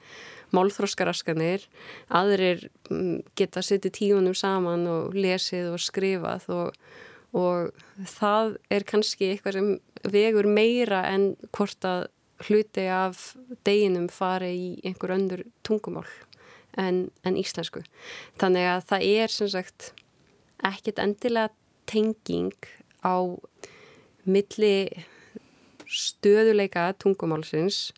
málþróskaraskanir, 0.56 1.66
aðrir 2.08 2.68
mm, 2.90 3.20
geta 3.38 3.62
setið 3.64 3.96
tíunum 3.98 4.36
saman 4.36 4.86
og 4.90 5.14
lesið 5.16 5.72
og 5.74 5.82
skrifað 5.82 6.48
og, 6.54 6.80
og 7.36 7.70
það 8.16 8.56
er 8.72 8.86
kannski 8.88 9.32
eitthvað 9.32 9.58
sem 9.58 9.70
vegur 10.10 10.48
meira 10.48 11.04
en 11.10 11.34
hvort 11.54 11.86
að 11.86 12.08
hluti 12.48 12.86
af 12.88 13.34
deginum 13.68 14.08
fari 14.12 14.50
í 14.56 14.68
einhver 14.88 15.12
öndur 15.16 15.44
tungumál 15.66 16.08
en, 16.80 17.10
en 17.26 17.36
íslensku. 17.36 17.82
Þannig 18.40 18.68
að 18.70 18.84
það 18.92 19.06
er 19.20 19.34
sem 19.34 19.50
sagt 19.52 19.90
ekkit 20.64 21.00
endilega 21.02 21.52
tenging 21.90 22.54
á 23.04 23.16
milli 24.28 25.04
stöðuleika 25.90 26.90
tungumálsins 27.00 27.90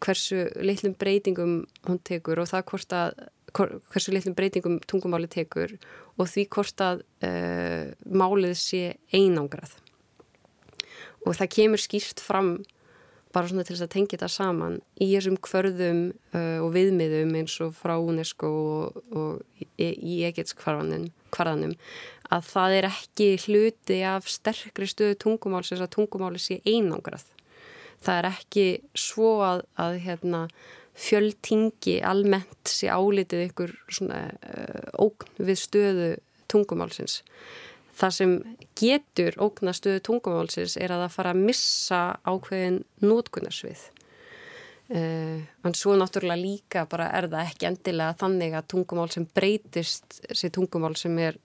hversu 0.00 0.46
litlum 0.60 0.94
breytingum 1.00 1.54
hún 1.88 2.00
tekur 2.06 2.42
og 2.42 2.50
það 2.50 2.66
hvort 2.70 2.96
að 2.96 3.22
hversu 3.50 4.14
litlum 4.14 4.36
breytingum 4.38 4.80
tungumáli 4.86 5.30
tekur 5.30 5.76
og 6.18 6.28
því 6.30 6.46
hvort 6.54 6.84
að 6.84 7.04
uh, 7.26 7.90
málið 8.06 8.54
sé 8.60 8.82
einangrað. 9.16 9.72
Og 11.26 11.34
það 11.36 11.54
kemur 11.56 11.82
skýrt 11.82 12.22
fram 12.22 12.54
bara 13.34 13.46
svona 13.46 13.62
til 13.66 13.76
þess 13.76 13.86
að 13.86 13.92
tengja 13.94 14.16
þetta 14.16 14.30
saman 14.32 14.78
í 14.98 15.10
þessum 15.12 15.36
kvörðum 15.42 16.00
uh, 16.34 16.58
og 16.64 16.70
viðmiðum 16.74 17.34
eins 17.40 17.56
og 17.62 17.74
frá 17.78 17.94
UNESCO 17.98 18.50
og, 18.50 19.02
og 19.14 19.60
í, 19.62 19.68
í 19.86 20.22
Egets 20.26 20.56
kvarðanum 20.58 21.76
að 22.30 22.46
það 22.46 22.76
er 22.78 22.88
ekki 22.90 23.28
hluti 23.44 24.00
af 24.06 24.26
sterkri 24.30 24.88
stöðu 24.90 25.18
tungumáls 25.22 25.70
þess 25.72 25.86
að 25.86 25.94
tungumáli 25.94 26.42
sé 26.42 26.58
einangrað 26.66 27.26
það 28.04 28.18
er 28.18 28.28
ekki 28.30 28.66
svo 28.98 29.32
að, 29.44 29.64
að 29.80 29.98
hérna, 30.04 30.44
fjöldtingi 31.00 32.00
almennt 32.04 32.68
sé 32.68 32.90
álitið 32.92 33.46
ykkur 33.48 33.72
svona, 33.92 34.26
uh, 34.44 34.88
ógn 35.00 35.30
við 35.40 35.60
stöðu 35.62 36.08
tungumálsins. 36.50 37.20
Það 38.00 38.16
sem 38.16 38.34
getur 38.80 39.36
ógna 39.40 39.72
stöðu 39.76 40.02
tungumálsins 40.08 40.76
er 40.80 40.92
að 40.92 41.04
það 41.04 41.16
fara 41.16 41.32
að 41.34 41.42
missa 41.48 42.00
ákveðin 42.24 42.82
nótkunnarsvið. 43.04 43.86
Uh, 44.90 45.46
en 45.64 45.76
svo 45.78 45.94
náttúrulega 45.96 46.40
líka 46.40 46.84
bara 46.90 47.12
er 47.16 47.28
það 47.30 47.52
ekki 47.52 47.68
endilega 47.68 48.18
þannig 48.20 48.56
að 48.58 48.68
tungumál 48.74 49.08
sem 49.14 49.28
breytist 49.38 50.18
sé 50.34 50.50
tungumál 50.52 50.96
sem 50.98 51.14
er 51.22 51.38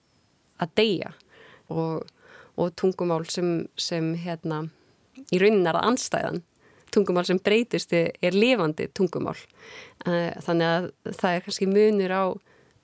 að 0.58 0.72
deyja 0.80 1.12
og, 1.70 2.08
og 2.58 2.72
tungumál 2.74 3.22
sem, 3.30 3.68
sem 3.78 4.14
hérna 4.18 4.64
í 5.34 5.40
raunin 5.42 5.66
er 5.66 5.78
það 5.78 5.88
anstæðan 5.90 6.42
tungumál 6.94 7.26
sem 7.28 7.40
breytist 7.42 7.92
er 7.96 8.36
lifandi 8.36 8.88
tungumál. 8.96 9.36
Eh, 10.06 10.32
þannig 10.46 10.68
að 10.70 10.90
það 11.10 11.32
er 11.32 11.46
kannski 11.46 11.68
munur 11.70 12.14
á 12.14 12.24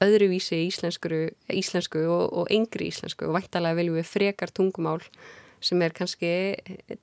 öðruvísi 0.02 0.64
íslensku 0.66 2.02
og, 2.11 2.24
og 2.42 2.50
yngri 2.52 2.90
íslensku. 2.90 3.28
Og 3.28 3.37
væntalega 3.38 3.78
viljum 3.78 4.00
við 4.00 4.11
frekar 4.11 4.52
tungumál 4.55 5.00
sem 5.62 5.83
er 5.85 5.94
kannski 5.94 6.33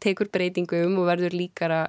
tekur 0.04 0.30
breytingum 0.34 0.98
og 1.00 1.08
verður 1.08 1.38
líkara 1.38 1.86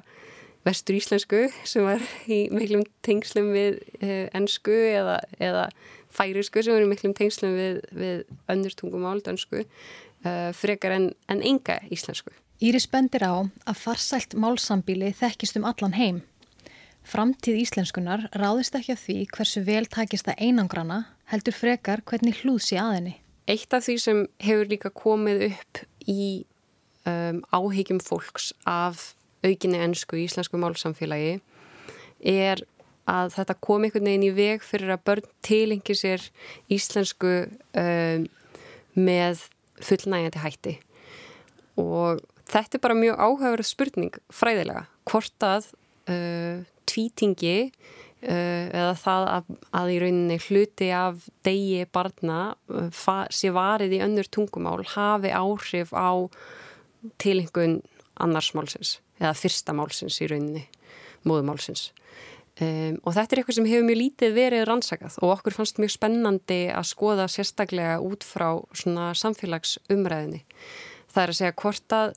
vestur 0.67 0.99
íslensku 0.99 1.47
sem 1.67 1.87
var 1.87 2.03
í 2.31 2.45
miklum 2.53 2.85
tengslum 3.07 3.51
við 3.55 3.81
eh, 4.05 4.29
ennsku 4.37 4.75
eða, 4.75 5.19
eða 5.41 5.67
færisku 6.15 6.63
sem 6.63 6.77
var 6.77 6.85
í 6.85 6.91
miklum 6.91 7.17
tengslum 7.17 7.57
við, 7.57 7.81
við 7.97 8.23
önnur 8.53 8.77
tungumál, 8.79 9.19
dönsku 9.25 9.65
eh, 9.65 10.51
frekar 10.57 10.95
en, 10.99 11.11
en 11.33 11.43
enga 11.43 11.81
íslensku. 11.91 12.35
Íris 12.61 12.85
bendir 12.93 13.23
á 13.25 13.41
að 13.41 13.79
farsælt 13.81 14.35
málsambíli 14.37 15.15
þekkist 15.17 15.57
um 15.57 15.65
allan 15.65 15.95
heim. 15.97 16.19
Framtíð 17.09 17.57
íslenskunar 17.63 18.27
ráðist 18.37 18.75
ekki 18.77 18.93
af 18.93 19.01
því 19.01 19.15
hversu 19.33 19.63
vel 19.65 19.87
takist 19.89 20.27
það 20.29 20.43
einangrana 20.45 20.99
heldur 21.33 21.57
frekar 21.57 22.03
hvernig 22.05 22.43
hlúð 22.43 22.59
sé 22.67 22.77
aðinni. 22.77 23.15
Eitt 23.49 23.73
af 23.73 23.87
því 23.87 23.95
sem 24.03 24.21
hefur 24.45 24.69
líka 24.69 24.91
komið 24.93 25.45
upp 25.47 25.81
í 26.05 26.27
um, 27.09 27.39
áhyggjum 27.49 28.03
fólks 28.05 28.51
af 28.69 29.15
aukinni 29.41 29.81
ennsku 29.81 30.19
í 30.21 30.27
íslensku 30.27 30.61
málsamfélagi 30.61 31.39
er 32.21 32.61
að 33.09 33.39
þetta 33.39 33.57
kom 33.65 33.87
einhvern 33.89 34.11
veginn 34.11 34.27
í 34.29 34.35
veg 34.37 34.67
fyrir 34.69 34.93
að 34.93 35.07
börn 35.09 35.31
tilengi 35.49 35.97
sér 35.97 36.29
íslensku 36.69 37.33
um, 37.73 38.29
með 39.01 39.47
fullnægjandi 39.81 40.45
hætti 40.45 40.77
og 41.81 42.21
þetta 42.51 42.77
er 42.77 42.85
bara 42.85 42.99
mjög 42.99 43.21
áhugaverð 43.21 43.69
spurning 43.69 44.21
fræðilega 44.35 44.85
hvort 45.11 45.47
að 45.47 45.69
uh, 46.11 46.63
tvítingi 46.91 47.57
uh, 47.69 48.31
eða 48.31 48.95
það 49.01 49.29
að, 49.37 49.53
að 49.83 49.93
í 49.95 50.01
rauninni 50.05 50.41
hluti 50.49 50.91
af 50.97 51.29
degi 51.47 51.87
barna 51.93 52.41
uh, 52.73 52.91
sé 53.31 53.53
varið 53.55 53.99
í 53.99 54.03
önnur 54.07 54.31
tungumál 54.33 54.81
hafi 54.95 55.33
áhrif 55.35 55.95
á 55.95 56.27
tilengun 57.23 57.81
annars 58.21 58.53
málsins 58.57 58.99
eða 59.21 59.37
fyrsta 59.39 59.77
málsins 59.77 60.21
í 60.21 60.29
rauninni 60.31 60.67
móðumálsins 61.25 61.91
Um, 62.61 62.99
og 63.09 63.15
þetta 63.17 63.33
er 63.33 63.41
eitthvað 63.41 63.57
sem 63.57 63.67
hefur 63.71 63.87
mjög 63.89 63.97
lítið 63.97 64.33
verið 64.37 64.63
rannsakað 64.69 65.15
og 65.25 65.31
okkur 65.33 65.55
fannst 65.57 65.79
mjög 65.81 65.95
spennandi 65.95 66.59
að 66.69 66.89
skoða 66.91 67.25
sérstaklega 67.33 67.95
út 68.05 68.27
frá 68.27 68.49
svona 68.77 69.07
samfélagsumræðinni. 69.17 70.43
Það 71.09 71.23
er 71.23 71.33
að 71.33 71.39
segja 71.39 71.55
hvort 71.63 71.97
að 71.97 72.13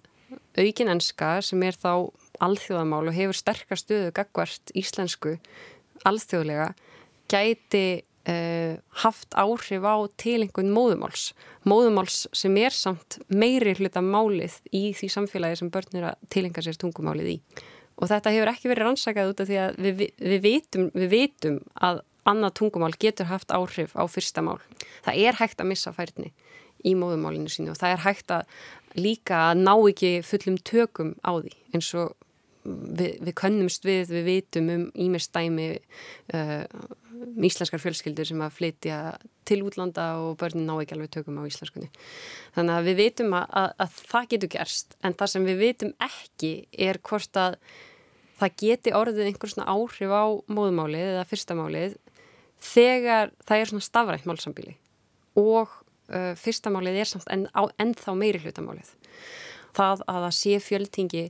aukin 0.57 0.91
enska 0.93 1.35
sem 1.45 1.61
er 1.65 1.77
þá 1.77 2.09
alþjóðamál 2.43 3.05
og 3.07 3.15
hefur 3.15 3.37
sterkar 3.37 3.79
stöðu 3.79 4.13
gagvart 4.15 4.73
íslensku 4.77 5.37
alþjóðlega 6.07 6.71
gæti 7.31 8.03
uh, 8.29 8.79
haft 9.03 9.35
áhrif 9.37 9.85
á 9.85 9.95
tilengun 10.19 10.73
móðumáls. 10.73 11.31
Móðumáls 11.67 12.25
sem 12.35 12.57
er 12.61 12.75
samt 12.75 13.19
meiri 13.29 13.75
hluta 13.79 14.03
málið 14.03 14.59
í 14.73 14.89
því 14.97 15.11
samfélagi 15.17 15.61
sem 15.61 15.71
börnir 15.73 16.09
að 16.11 16.27
tilenga 16.33 16.65
sér 16.65 16.79
tungumálið 16.81 17.35
í 17.35 17.37
og 17.93 18.09
þetta 18.09 18.33
hefur 18.33 18.51
ekki 18.51 18.71
verið 18.71 18.87
rannsakað 18.87 19.31
út 19.31 19.43
af 19.43 19.49
því 19.49 19.59
að 19.61 19.77
við, 19.83 20.01
við, 20.17 20.37
vitum, 20.43 20.87
við 20.95 21.11
vitum 21.13 21.59
að 21.77 22.01
annað 22.29 22.55
tungumál 22.59 22.93
getur 22.99 23.29
haft 23.29 23.51
áhrif 23.53 23.93
á 23.99 24.03
fyrsta 24.07 24.43
mál. 24.45 24.59
Það 25.05 25.19
er 25.27 25.39
hægt 25.39 25.61
að 25.61 25.69
missa 25.73 25.93
færni 25.95 26.31
í 26.83 26.95
móðumálinu 26.99 27.51
sínu 27.51 27.73
og 27.73 27.79
það 27.79 27.95
er 27.95 28.03
hægt 28.03 28.33
að 28.35 28.55
líka 28.97 29.49
að 29.49 29.63
ná 29.63 29.73
ekki 29.75 30.11
fullum 30.25 30.59
tökum 30.65 31.15
á 31.25 31.31
því 31.37 31.53
eins 31.73 31.93
og 31.99 32.13
við, 32.63 33.17
við 33.19 33.33
könnumst 33.39 33.87
við, 33.87 34.11
við 34.11 34.27
vitum 34.29 34.69
um 34.73 34.83
ímestæmi 35.05 35.69
uh, 36.35 36.65
íslenskar 37.43 37.81
fjölskyldur 37.81 38.27
sem 38.27 38.43
að 38.43 38.57
flytja 38.57 38.99
til 39.47 39.61
útlanda 39.67 40.05
og 40.23 40.37
börnin 40.41 40.67
ná 40.67 40.75
ekki 40.77 40.95
alveg 40.95 41.11
tökum 41.13 41.39
á 41.39 41.47
íslenskunni. 41.47 41.89
Þannig 42.55 42.75
að 42.75 42.89
við 42.89 42.99
vitum 43.01 43.35
að, 43.37 43.47
að, 43.61 43.69
að 43.85 43.97
það 44.11 44.29
getur 44.33 44.53
gerst 44.55 44.95
en 45.03 45.17
það 45.19 45.33
sem 45.33 45.49
við 45.49 45.61
vitum 45.63 45.93
ekki 46.07 46.53
er 46.89 46.99
hvort 47.03 47.39
að 47.39 47.57
það 48.39 48.57
geti 48.63 48.95
orðið 48.97 49.29
einhver 49.29 49.53
svona 49.53 49.75
áhrif 49.75 50.13
á 50.13 50.25
móðumálið 50.51 51.05
eða 51.13 51.27
fyrstamálið 51.29 51.97
þegar 52.63 53.33
það 53.43 53.59
er 53.59 53.71
svona 53.71 53.87
stafrætt 53.87 54.27
málsambíli 54.27 54.75
og 55.39 55.71
fyrstamálið 56.39 56.99
er 57.01 57.09
samt 57.09 57.27
en, 57.31 57.47
á, 57.55 57.63
ennþá 57.81 58.15
meiri 58.19 58.41
hlutamálið. 58.43 58.93
Það 59.73 60.05
að 60.11 60.23
það 60.25 60.33
sé 60.37 60.57
fjöldtingi 60.61 61.25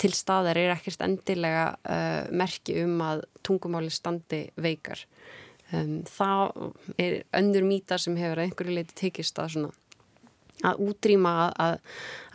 til 0.00 0.12
staðar 0.16 0.58
er 0.60 0.74
ekkert 0.74 1.02
endilega 1.04 1.66
uh, 1.88 2.28
merki 2.34 2.76
um 2.82 3.00
að 3.04 3.24
tungumáli 3.46 3.92
standi 3.92 4.42
veikar. 4.60 5.00
Um, 5.72 6.02
það 6.06 6.72
er 7.02 7.18
öndur 7.36 7.66
mýta 7.66 7.98
sem 7.98 8.16
hefur 8.18 8.42
einhverju 8.44 8.76
leiti 8.76 8.96
tekist 8.98 9.38
að 9.42 9.56
svona 9.56 9.72
að 10.64 10.80
útrýma 10.86 11.32
að, 11.52 11.74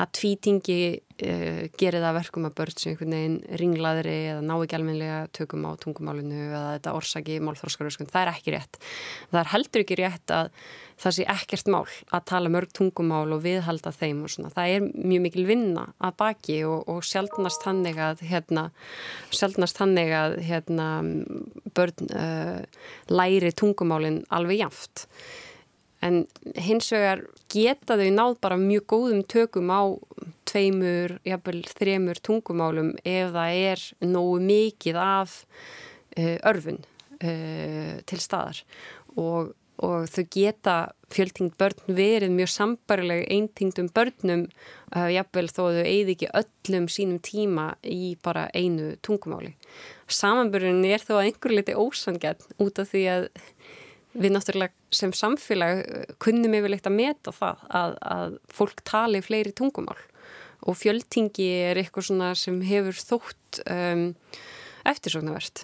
að 0.01 0.11
tvítingi 0.17 0.77
uh, 0.91 1.63
gerir 1.79 2.03
það 2.03 2.17
verkum 2.19 2.45
að 2.49 2.55
börn 2.59 2.77
sem 2.77 2.91
einhvern 2.91 3.15
veginn 3.17 3.39
ringlaðri 3.61 4.17
eða 4.33 4.45
ná 4.45 4.53
ekki 4.59 4.77
almenlega 4.77 5.17
tökum 5.37 5.65
á 5.65 5.71
tungumálinu 5.81 6.45
eða 6.49 6.61
þetta 6.75 6.95
orsaki 6.99 7.39
málþórskaröskun, 7.41 8.11
það 8.11 8.23
er 8.23 8.33
ekki 8.35 8.55
rétt. 8.55 8.79
Það 9.31 9.41
er 9.41 9.51
heldur 9.55 9.85
ekki 9.85 9.99
rétt 10.01 10.35
að 10.37 10.53
það 11.01 11.15
sé 11.17 11.27
ekkert 11.33 11.69
mál 11.73 11.85
að 12.13 12.25
tala 12.29 12.51
mörg 12.53 12.73
tungumál 12.77 13.25
og 13.33 13.43
viðhalda 13.45 13.93
þeim 13.95 14.23
og 14.25 14.33
svona. 14.33 14.51
Það 14.53 14.73
er 14.75 14.87
mjög 14.91 15.23
mikil 15.25 15.45
vinna 15.49 15.87
að 15.97 16.17
baki 16.21 16.57
og, 16.69 16.83
og 16.91 17.05
sjálfnast 17.07 17.65
hannig 17.65 17.97
að 18.01 18.21
hérna, 18.29 18.67
sjálfnast 19.33 19.81
hannig 19.81 20.13
að 20.13 20.37
hérna, 20.45 20.89
börn 21.73 22.11
uh, 22.13 22.59
læri 23.09 23.53
tungumálinn 23.57 24.21
alveg 24.29 24.61
jaft 24.61 25.07
en 26.01 26.23
hins 26.57 26.91
vegar 26.93 27.23
geta 27.51 27.97
þau 27.99 28.09
náð 28.15 28.37
bara 28.41 28.59
mjög 28.59 28.87
góðum 28.93 29.23
tökum 29.29 29.71
á 29.73 29.81
tveimur, 30.49 31.17
jafnvel 31.27 31.61
þremur 31.69 32.19
tungumálum 32.25 32.93
ef 33.05 33.31
það 33.35 33.59
er 33.71 33.85
nógu 34.03 34.39
mikið 34.43 34.99
af 34.99 35.41
uh, 36.17 36.37
örfun 36.49 36.81
uh, 37.21 37.99
til 38.09 38.19
staðar 38.21 38.63
og, 39.15 39.53
og 39.81 40.09
þau 40.11 40.25
geta 40.33 40.75
fjöltingd 41.11 41.55
börn 41.59 41.95
verið 41.95 42.33
mjög 42.33 42.51
sambarileg 42.55 43.23
eintingdum 43.31 43.89
börnum 43.93 44.45
uh, 44.95 45.07
jafnvel 45.11 45.47
þó 45.51 45.63
þau 45.63 45.85
eigði 45.85 46.17
ekki 46.17 46.33
öllum 46.41 46.89
sínum 46.91 47.21
tíma 47.23 47.71
í 47.83 48.15
bara 48.23 48.47
einu 48.55 48.95
tungumáli. 49.05 49.53
Samanbörjun 50.11 50.83
er 50.87 51.03
þó 51.03 51.17
að 51.19 51.25
einhver 51.29 51.55
liti 51.55 51.77
ósangjarn 51.77 52.61
út 52.63 52.81
af 52.81 52.91
því 52.91 53.07
að 53.15 53.27
við 54.11 54.33
náttúrulega 54.35 54.80
sem 54.91 55.13
samfélag 55.15 55.81
eh, 55.81 56.15
kunnum 56.21 56.55
yfirlegt 56.57 56.87
að 56.89 56.97
meta 56.97 57.33
það 57.35 57.65
að, 57.81 57.97
að 58.15 58.37
fólk 58.51 58.83
tali 58.87 59.21
fleiri 59.23 59.53
tungumál 59.55 59.99
og 60.61 60.77
fjöldtingi 60.77 61.47
er 61.71 61.79
eitthvað 61.81 62.09
svona 62.09 62.31
sem 62.37 62.59
hefur 62.61 62.93
þótt 62.93 63.61
um, 63.65 64.03
eftirsóknarvert. 64.85 65.63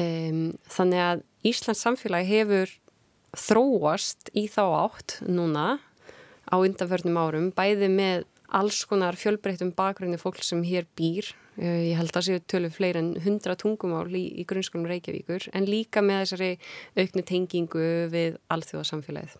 Um, 0.00 0.54
þannig 0.72 1.02
að 1.04 1.24
Íslands 1.44 1.82
samfélag 1.84 2.24
hefur 2.24 2.72
þróast 3.36 4.30
í 4.32 4.46
þá 4.48 4.62
átt 4.86 5.18
núna 5.28 5.74
á 6.48 6.56
undanförnum 6.56 7.18
árum 7.20 7.50
bæði 7.54 7.90
með 7.92 8.24
alls 8.54 8.80
konar 8.88 9.18
fjölbreyttum 9.18 9.74
bakgrunni 9.76 10.18
fólk 10.20 10.42
sem 10.46 10.62
hér 10.64 10.86
býr 10.96 11.34
ég 11.60 11.94
held 11.98 12.16
að 12.16 12.26
séu 12.28 12.42
tölu 12.50 12.70
fleiri 12.72 13.00
en 13.00 13.12
hundra 13.24 13.54
tungumál 13.58 14.08
í, 14.10 14.24
í 14.40 14.46
grunnskólum 14.48 14.88
Reykjavíkur 14.90 15.48
en 15.54 15.68
líka 15.68 16.02
með 16.02 16.24
þessari 16.24 16.52
auknu 16.98 17.24
tengingu 17.28 17.88
við 18.12 18.38
alþjóðasamfélagið. 18.54 19.36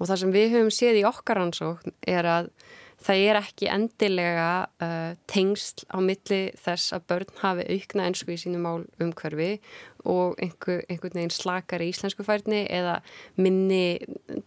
Og 0.00 0.08
það 0.08 0.20
sem 0.22 0.32
við 0.32 0.54
höfum 0.54 0.72
séð 0.72 1.02
í 1.02 1.08
okkar 1.08 1.42
ansókn 1.42 1.92
er 2.08 2.28
að 2.28 2.52
það 3.00 3.22
er 3.30 3.38
ekki 3.40 3.68
endilega 3.72 4.48
uh, 4.82 5.12
tengsl 5.30 5.86
á 5.92 5.98
milli 6.04 6.40
þess 6.60 6.94
að 6.96 7.06
börn 7.12 7.34
hafi 7.40 7.66
aukna 7.76 8.06
ennsku 8.08 8.34
í 8.34 8.40
sínu 8.40 8.60
mál 8.60 8.84
umhverfi 9.00 9.50
og 10.08 10.40
einhver, 10.40 10.84
einhvern 10.88 11.16
veginn 11.16 11.34
slakari 11.34 11.90
íslensku 11.92 12.24
færni 12.26 12.64
eða 12.68 13.00
minni 13.40 14.00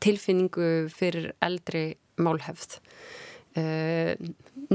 tilfinningu 0.03 0.89
fyrir 0.93 1.31
eldri 1.45 1.85
málhefð. 2.21 2.79
Uh, 3.53 4.13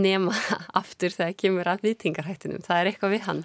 nema 0.01 0.35
aftur 0.81 1.15
þegar 1.15 1.37
kemur 1.43 1.71
að 1.73 1.85
viðtingarhættinum, 1.89 2.65
það 2.65 2.81
er 2.81 2.91
eitthvað 2.93 3.15
við 3.15 3.27
hann. 3.27 3.45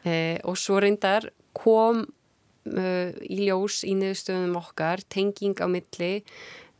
Uh, 0.00 0.36
og 0.48 0.56
svo 0.60 0.80
reyndar 0.80 1.28
kom 1.56 2.06
uh, 2.06 3.10
í 3.26 3.42
ljós 3.44 3.82
í 3.84 3.92
niðurstöðunum 3.98 4.58
okkar 4.62 5.04
tenging 5.12 5.60
á 5.60 5.66
milli 5.70 6.14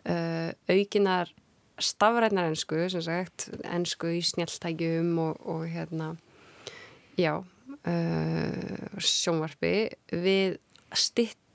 aukinar 0.01 1.29
stafrætnar 1.77 2.47
ennsku, 2.49 2.87
sem 2.89 3.03
sagt 3.05 3.51
ennsku 3.69 4.09
í 4.17 4.23
snjáltækjum 4.25 5.11
og, 5.21 5.43
og 5.45 5.67
hérna 5.69 6.15
já 7.21 7.35
sjónvarpi 8.97 9.91
við 10.25 10.57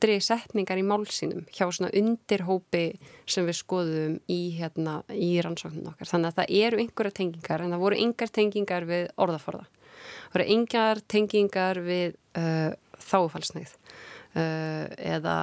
stittri 0.05 0.21
setningar 0.21 0.77
í 0.77 0.85
málsínum 0.85 1.45
hjá 1.49 1.65
svona 1.73 1.89
undirhópi 1.95 2.97
sem 3.25 3.45
við 3.47 3.57
skoðum 3.57 4.17
í, 4.29 4.53
hérna, 4.57 5.01
í 5.09 5.41
rannsóknum 5.41 5.89
okkar. 5.93 6.09
Þannig 6.09 6.29
að 6.29 6.39
það 6.39 6.51
eru 6.61 6.81
einhverja 6.83 7.17
tengingar 7.19 7.63
en 7.63 7.73
það 7.73 7.85
voru 7.85 8.01
engar 8.03 8.33
tengingar 8.33 8.85
við 8.85 9.07
orðaforða. 9.17 9.65
Það 9.65 10.35
voru 10.35 10.49
engar 10.55 11.01
tengingar 11.09 11.79
við 11.85 12.17
uh, 12.37 12.75
þáfallsneið 13.05 13.71
uh, 13.73 14.85
eða 15.15 15.37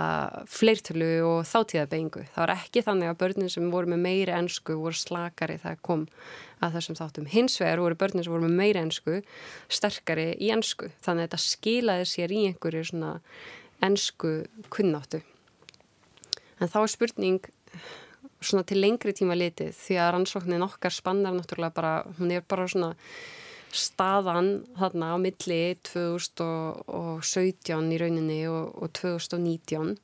fleirtölu 0.53 1.11
og 1.27 1.41
þáttíðabeyingu. 1.51 2.23
Það 2.31 2.45
var 2.45 2.55
ekki 2.55 2.85
þannig 2.87 3.11
að 3.11 3.21
börnin 3.25 3.53
sem 3.53 3.73
voru 3.73 3.91
með 3.91 4.05
meiri 4.07 4.37
ennsku 4.37 4.79
voru 4.79 4.99
slakari 4.99 5.59
það 5.63 5.81
kom 5.83 6.05
að 6.63 6.77
þessum 6.77 7.01
þáttum. 7.01 7.27
Hins 7.33 7.59
vegar 7.59 7.83
voru 7.83 7.99
börnin 7.99 8.23
sem 8.23 8.31
voru 8.31 8.47
með 8.47 8.61
meiri 8.61 8.85
ennsku 8.85 9.19
sterkari 9.67 10.29
í 10.39 10.53
ennsku. 10.55 10.93
Þannig 11.03 11.25
að 11.25 11.33
þetta 11.33 11.43
skilaði 11.49 12.07
sér 12.13 12.37
í 12.37 12.45
einhverju 12.53 12.85
svona 12.93 13.17
ennsku 13.83 14.43
kunnáttu. 14.73 15.23
En 16.61 16.71
þá 16.71 16.79
er 16.83 16.93
spurning 16.93 17.41
svona 18.43 18.65
til 18.67 18.81
lengri 18.83 19.15
tíma 19.17 19.37
litið 19.39 19.73
því 19.77 19.99
að 20.03 20.11
rannsóknin 20.17 20.67
okkar 20.67 20.95
spannar 20.95 21.35
náttúrulega 21.37 21.77
bara, 21.77 21.93
hún 22.19 22.33
er 22.35 22.45
bara 22.49 22.67
svona 22.71 22.93
staðan 23.73 24.51
þarna 24.77 25.15
á 25.15 25.17
milli 25.23 25.61
2017 25.89 27.95
í 27.95 28.01
rauninni 28.03 28.41
og, 28.51 28.75
og 28.77 28.93
2019 28.99 29.95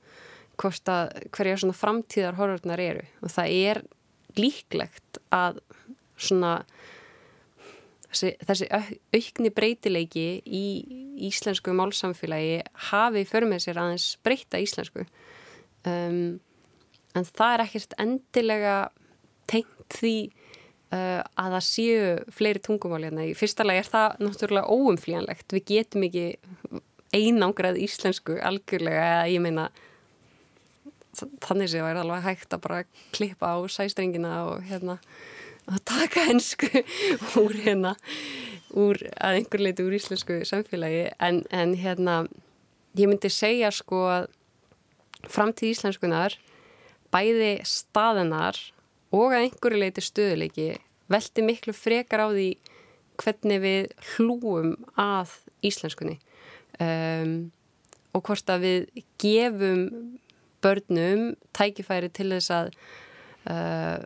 hvort 0.58 0.90
að 0.90 1.12
hverja 1.34 1.60
svona 1.60 1.76
framtíðar 1.76 2.38
horfurnar 2.38 2.80
eru 2.82 3.04
og 3.20 3.34
það 3.34 3.46
er 3.68 3.82
líklegt 4.38 5.20
að 5.34 5.60
svona 6.18 6.52
þessi, 8.12 8.34
þessi 8.48 8.68
aukni 9.14 9.52
breytileiki 9.54 10.26
í 10.44 10.64
íslensku 11.28 11.74
málsamfélagi 11.76 12.60
hafi 12.90 13.24
för 13.28 13.48
með 13.48 13.64
sér 13.66 13.80
aðeins 13.82 14.10
breyta 14.24 14.60
íslensku 14.62 15.04
um, 15.88 16.38
en 17.16 17.28
það 17.28 17.54
er 17.54 17.64
ekkert 17.64 17.96
endilega 18.02 18.76
tengt 19.48 19.96
því 19.98 20.14
uh, 20.92 21.22
að 21.22 21.56
það 21.56 21.64
séu 21.68 22.06
fleiri 22.34 22.62
tungumál 22.64 23.02
hérna. 23.06 23.26
Í 23.28 23.36
fyrsta 23.38 23.66
lagi 23.66 23.82
er 23.82 23.90
það 23.90 24.22
náttúrulega 24.24 24.76
óumflíjanlegt. 24.76 25.56
Við 25.56 25.66
getum 25.72 26.06
ekki 26.08 26.26
einangrað 27.16 27.80
íslensku 27.80 28.36
algjörlega 28.44 29.04
eða 29.14 29.28
ég 29.32 29.44
meina 29.44 29.68
þannig 31.42 31.70
sem 31.72 31.82
það 31.82 31.90
er 31.90 32.00
alveg 32.02 32.26
hægt 32.26 32.54
að 32.54 32.64
bara 32.66 32.82
klippa 33.16 33.56
á 33.56 33.58
sæstrengina 33.72 34.34
og 34.50 34.66
hérna 34.68 34.98
að 35.68 35.84
taka 35.88 36.24
hensku 36.28 36.68
úr 37.40 37.56
hérna 37.64 37.94
úr 38.76 39.00
að 39.16 39.38
einhver 39.40 39.64
leiti 39.64 39.84
úr 39.84 39.96
íslensku 39.96 40.40
samfélagi. 40.48 41.08
En, 41.24 41.42
en 41.50 41.74
hérna 41.78 42.22
ég 42.98 43.08
myndi 43.08 43.30
segja 43.32 43.70
sko 43.74 44.04
að 44.10 44.28
framtíð 45.28 45.74
íslenskunar 45.74 46.36
bæði 47.12 47.54
staðinar 47.68 48.58
og 49.14 49.32
að 49.32 49.46
einhverju 49.46 49.80
leiti 49.80 50.04
stöðuleiki 50.04 50.68
velti 51.08 51.44
miklu 51.44 51.72
frekar 51.76 52.24
á 52.24 52.28
því 52.28 52.50
hvernig 53.18 53.62
við 53.64 53.86
hlúum 54.14 54.74
að 55.00 55.32
íslenskunni. 55.66 56.18
Um, 56.78 57.50
og 58.14 58.28
hvort 58.28 58.50
að 58.52 58.64
við 58.66 59.02
gefum 59.20 59.82
börnum 60.62 61.32
tækifæri 61.56 62.10
til 62.14 62.28
þess 62.34 62.52
að 62.54 62.70
uh, 63.50 63.98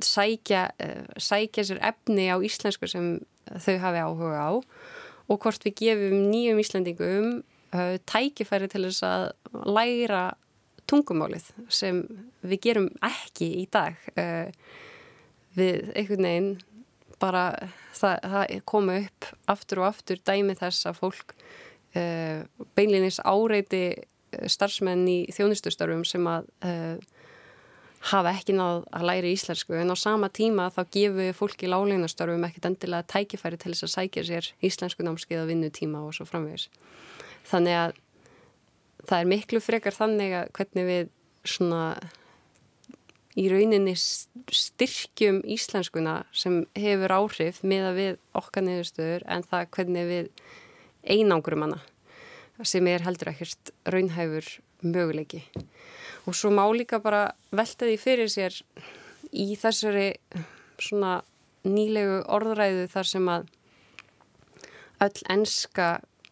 sækja, 0.00 0.66
uh, 0.82 1.06
sækja 1.20 1.66
sér 1.68 1.80
efni 1.92 2.28
á 2.32 2.36
íslensku 2.40 2.88
sem 2.90 3.14
þau 3.46 3.76
hafi 3.82 4.02
áhuga 4.02 4.40
á 4.40 4.50
og 5.30 5.40
hvort 5.42 5.64
við 5.66 5.76
gefum 5.80 6.28
nýjum 6.30 6.60
íslendingum 6.62 7.28
uh, 7.74 7.96
tækifæri 8.08 8.70
til 8.72 8.86
þess 8.88 9.04
að 9.06 9.26
læra 9.68 10.24
tungumálið 10.90 11.50
sem 11.72 12.02
við 12.42 12.62
gerum 12.66 12.88
ekki 13.06 13.48
í 13.62 13.66
dag. 13.72 13.96
Uh, 14.16 14.50
við 15.56 15.92
einhvern 15.92 16.28
veginn 16.28 16.52
bara 17.22 17.44
það, 17.94 18.16
það 18.32 18.54
koma 18.66 18.96
upp 19.02 19.28
aftur 19.52 19.82
og 19.82 19.90
aftur 19.92 20.22
dæmi 20.26 20.56
þess 20.58 20.88
að 20.88 20.98
fólk 20.98 21.36
beinlinis 21.92 23.18
áreiti 23.20 23.82
starfsmenn 24.48 25.04
í 25.10 25.18
þjónustustarfum 25.34 26.04
sem 26.08 26.26
að 26.30 26.48
uh, 26.64 26.96
hafa 28.10 28.32
ekki 28.34 28.54
náð 28.56 28.86
að 28.90 29.06
læra 29.06 29.30
íslensku. 29.30 29.76
En 29.78 29.92
á 29.94 29.96
sama 29.98 30.30
tíma 30.32 30.70
þá 30.74 30.82
gefur 30.94 31.36
fólki 31.38 31.68
í 31.68 31.70
lálegnastarfum 31.70 32.46
ekkert 32.48 32.70
endilega 32.72 33.06
tækifæri 33.12 33.60
til 33.60 33.74
þess 33.74 33.86
að 33.86 33.94
sækja 33.94 34.24
sér 34.26 34.48
íslensku 34.64 35.06
námskeið 35.06 35.44
að 35.44 35.52
vinnu 35.52 35.70
tíma 35.74 36.02
og 36.06 36.16
svo 36.16 36.26
framvegis. 36.26 36.66
Þannig 37.46 37.78
að 37.78 37.94
það 39.06 39.18
er 39.20 39.30
miklu 39.34 39.62
frekar 39.62 39.96
þannig 39.96 40.34
að 40.40 40.50
hvernig 40.58 40.88
við 40.88 41.14
svona 41.46 41.84
í 43.38 43.46
rauninni 43.48 43.94
styrkjum 43.96 45.40
íslenskuna 45.54 46.18
sem 46.36 46.62
hefur 46.76 47.14
áhrif 47.16 47.62
með 47.64 47.86
að 47.88 48.00
við 48.00 48.18
okkar 48.38 48.66
niðurstöður 48.66 49.24
en 49.30 49.46
það 49.48 49.70
hvernig 49.76 50.10
við 50.10 50.28
einangurum 51.02 51.64
hana 51.66 51.80
sem 52.68 52.86
er 52.86 53.02
heldur 53.06 53.32
ekkert 53.32 53.72
raunhæfur 53.88 54.50
möguleiki 54.84 55.46
og 56.26 56.36
svo 56.36 56.52
má 56.54 56.64
líka 56.70 57.00
bara 57.02 57.32
velta 57.50 57.88
því 57.88 57.96
fyrir 58.00 58.30
sér 58.30 58.56
í 59.32 59.54
þessari 59.58 60.12
svona 60.82 61.20
nýlegu 61.66 62.22
orðræðu 62.30 62.86
þar 62.92 63.08
sem 63.08 63.28
að 63.30 63.50
öll 65.02 65.24
enska 65.34 65.88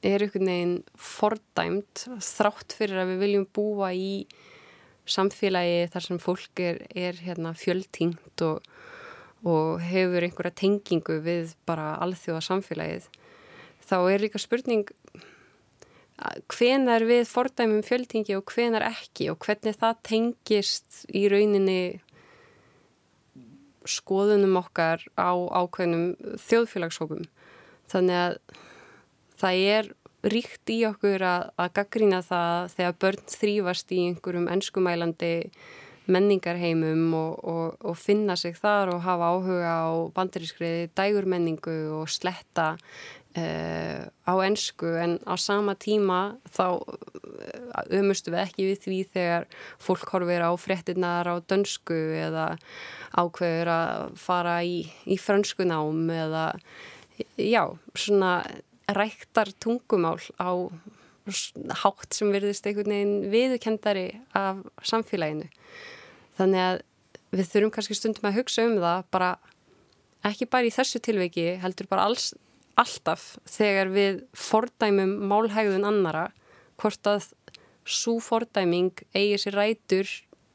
er 0.07 0.25
einhvern 0.25 0.49
veginn 0.49 0.77
fordæmt 0.97 2.05
þrátt 2.25 2.77
fyrir 2.77 3.03
að 3.03 3.13
við 3.13 3.25
viljum 3.25 3.49
búa 3.55 3.91
í 3.93 4.27
samfélagi 5.11 5.89
þar 5.93 6.07
sem 6.07 6.21
fólk 6.23 6.63
er, 6.63 6.81
er 6.95 7.19
hérna, 7.19 7.53
fjöldtingt 7.59 8.45
og, 8.47 8.63
og 9.43 9.83
hefur 9.85 10.25
einhverja 10.25 10.57
tengingu 10.63 11.19
við 11.25 11.57
bara 11.69 11.97
alþjóða 12.05 12.45
samfélagið 12.47 13.11
þá 13.91 13.97
er 14.07 14.25
líka 14.25 14.41
spurning 14.41 14.87
hvenar 16.53 17.05
við 17.09 17.25
fordæmum 17.31 17.83
fjöldtingi 17.87 18.37
og 18.37 18.53
hvenar 18.53 18.85
ekki 18.91 19.31
og 19.33 19.41
hvernig 19.45 19.79
það 19.81 20.01
tengist 20.07 21.05
í 21.17 21.27
rauninni 21.33 22.01
skoðunum 23.89 24.59
okkar 24.61 25.07
á 25.17 25.33
ákveðnum 25.33 26.37
þjóðfélagshópum. 26.45 27.25
Þannig 27.91 28.19
að 28.21 28.37
það 29.41 29.63
er 29.75 29.93
ríkt 30.31 30.73
í 30.73 30.83
okkur 30.85 31.25
að, 31.25 31.47
að 31.57 31.71
gaggrína 31.79 32.21
það 32.25 32.73
þegar 32.75 32.99
börn 33.05 33.31
þrýfast 33.35 33.95
í 33.97 34.03
einhverjum 34.11 34.51
ennskumælandi 34.53 35.33
menningarheimum 36.11 37.15
og, 37.15 37.33
og, 37.47 37.79
og 37.87 37.97
finna 37.99 38.37
sig 38.37 38.57
þar 38.59 38.95
og 38.95 39.05
hafa 39.05 39.31
áhuga 39.33 39.73
á 39.73 39.91
bandarískriði 40.17 40.91
dægurmenningu 40.99 41.77
og 42.01 42.11
sletta 42.11 42.75
uh, 43.39 44.03
á 44.09 44.35
ennsku 44.47 44.95
en 44.99 45.19
á 45.27 45.35
sama 45.39 45.77
tíma 45.79 46.39
þá 46.51 46.81
umustu 47.95 48.33
við 48.33 48.43
ekki 48.45 48.69
við 48.69 48.81
því 48.85 49.01
þegar 49.15 49.47
fólk 49.83 50.09
horfir 50.13 50.45
á 50.45 50.51
frettinnar 50.61 51.29
á 51.29 51.35
dönsku 51.41 51.99
eða 52.21 52.55
ákveður 53.17 53.73
að 53.75 54.17
fara 54.21 54.57
í, 54.67 54.83
í 55.07 55.17
franskunám 55.19 56.11
eða 56.15 56.47
já, 57.37 57.65
svona 57.95 58.41
ræktar 58.91 59.53
tungumál 59.63 60.19
á 60.41 60.51
hátt 61.83 62.17
sem 62.17 62.31
verðist 62.33 62.67
einhvern 62.67 62.91
veginn 62.91 63.31
viðkendari 63.31 64.07
af 64.35 64.63
samfélaginu. 64.87 65.47
Þannig 66.39 66.65
að 66.65 66.81
við 67.37 67.51
þurfum 67.53 67.75
kannski 67.77 67.97
stundum 67.99 68.31
að 68.31 68.41
hugsa 68.41 68.67
um 68.67 68.79
það 68.83 69.05
bara 69.15 69.31
ekki 70.27 70.49
bara 70.51 70.69
í 70.69 70.75
þessu 70.75 71.01
tilveiki 71.05 71.47
heldur 71.63 71.89
bara 71.91 72.09
alls, 72.09 72.33
alltaf 72.81 73.35
þegar 73.49 73.93
við 73.95 74.21
fordæmum 74.37 75.17
málhægðun 75.31 75.87
annara 75.89 76.29
hvort 76.81 77.11
að 77.11 77.31
svo 77.85 78.19
fordæming 78.23 78.93
eigi 79.17 79.41
sér 79.43 79.59
rætur 79.59 80.09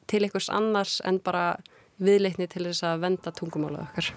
til 0.09 0.23
einhvers 0.25 0.49
annars 0.53 0.99
en 1.05 1.19
bara 1.19 1.57
viðleikni 2.01 2.47
til 2.51 2.67
þess 2.67 2.85
að 2.85 3.05
venda 3.05 3.33
tungumálaðu 3.35 3.87
okkar. 3.87 4.09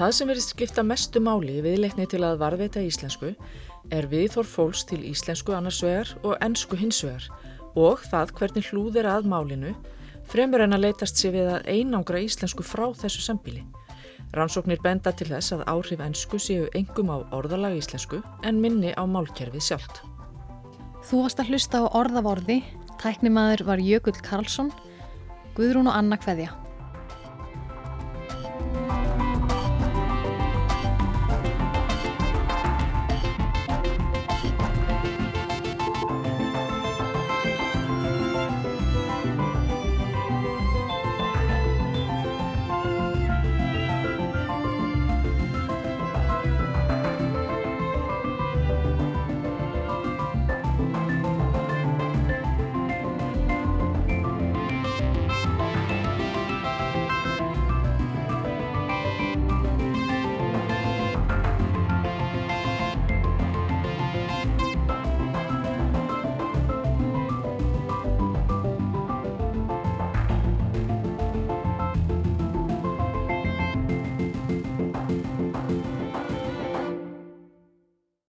Það 0.00 0.12
sem 0.16 0.30
verið 0.30 0.44
skipta 0.46 0.82
mestu 0.86 1.20
máli 1.20 1.58
viðleikni 1.60 2.06
til 2.08 2.22
að 2.24 2.38
varveita 2.40 2.80
íslensku 2.80 3.34
er 3.92 4.06
viðþór 4.08 4.46
fólks 4.48 4.86
til 4.88 5.02
íslensku 5.04 5.52
annarsvegar 5.52 6.14
og 6.24 6.38
ennsku 6.40 6.78
hinsvegar 6.80 7.26
og 7.78 8.02
það 8.10 8.34
hvernig 8.38 8.70
hlúðir 8.70 9.08
að 9.10 9.28
málinu 9.30 9.74
fremur 10.30 10.62
en 10.62 10.76
að 10.76 10.86
leytast 10.86 11.18
sér 11.18 11.34
við 11.34 11.50
að 11.56 11.68
einangra 11.70 12.22
íslensku 12.22 12.64
frá 12.66 12.86
þessu 12.94 13.24
sambíli. 13.24 13.64
Rannsóknir 14.36 14.78
benda 14.82 15.10
til 15.10 15.26
þess 15.32 15.56
að 15.56 15.64
áhrif 15.72 16.02
ennsku 16.04 16.38
séu 16.38 16.68
engum 16.78 17.10
á 17.10 17.18
orðalag 17.34 17.80
íslensku 17.80 18.20
en 18.46 18.60
minni 18.62 18.94
á 18.94 19.02
málkerfið 19.02 19.64
sjálft. 19.66 20.02
Þú 21.08 21.24
varst 21.24 21.42
að 21.42 21.50
hlusta 21.50 21.82
á 21.82 21.86
orðavorði, 21.98 22.60
tæknimaður 23.02 23.66
var 23.66 23.82
Jökull 23.82 24.18
Karlsson, 24.22 24.70
Guðrún 25.58 25.90
og 25.90 25.98
Anna 25.98 26.20
Kveðja. 26.20 26.59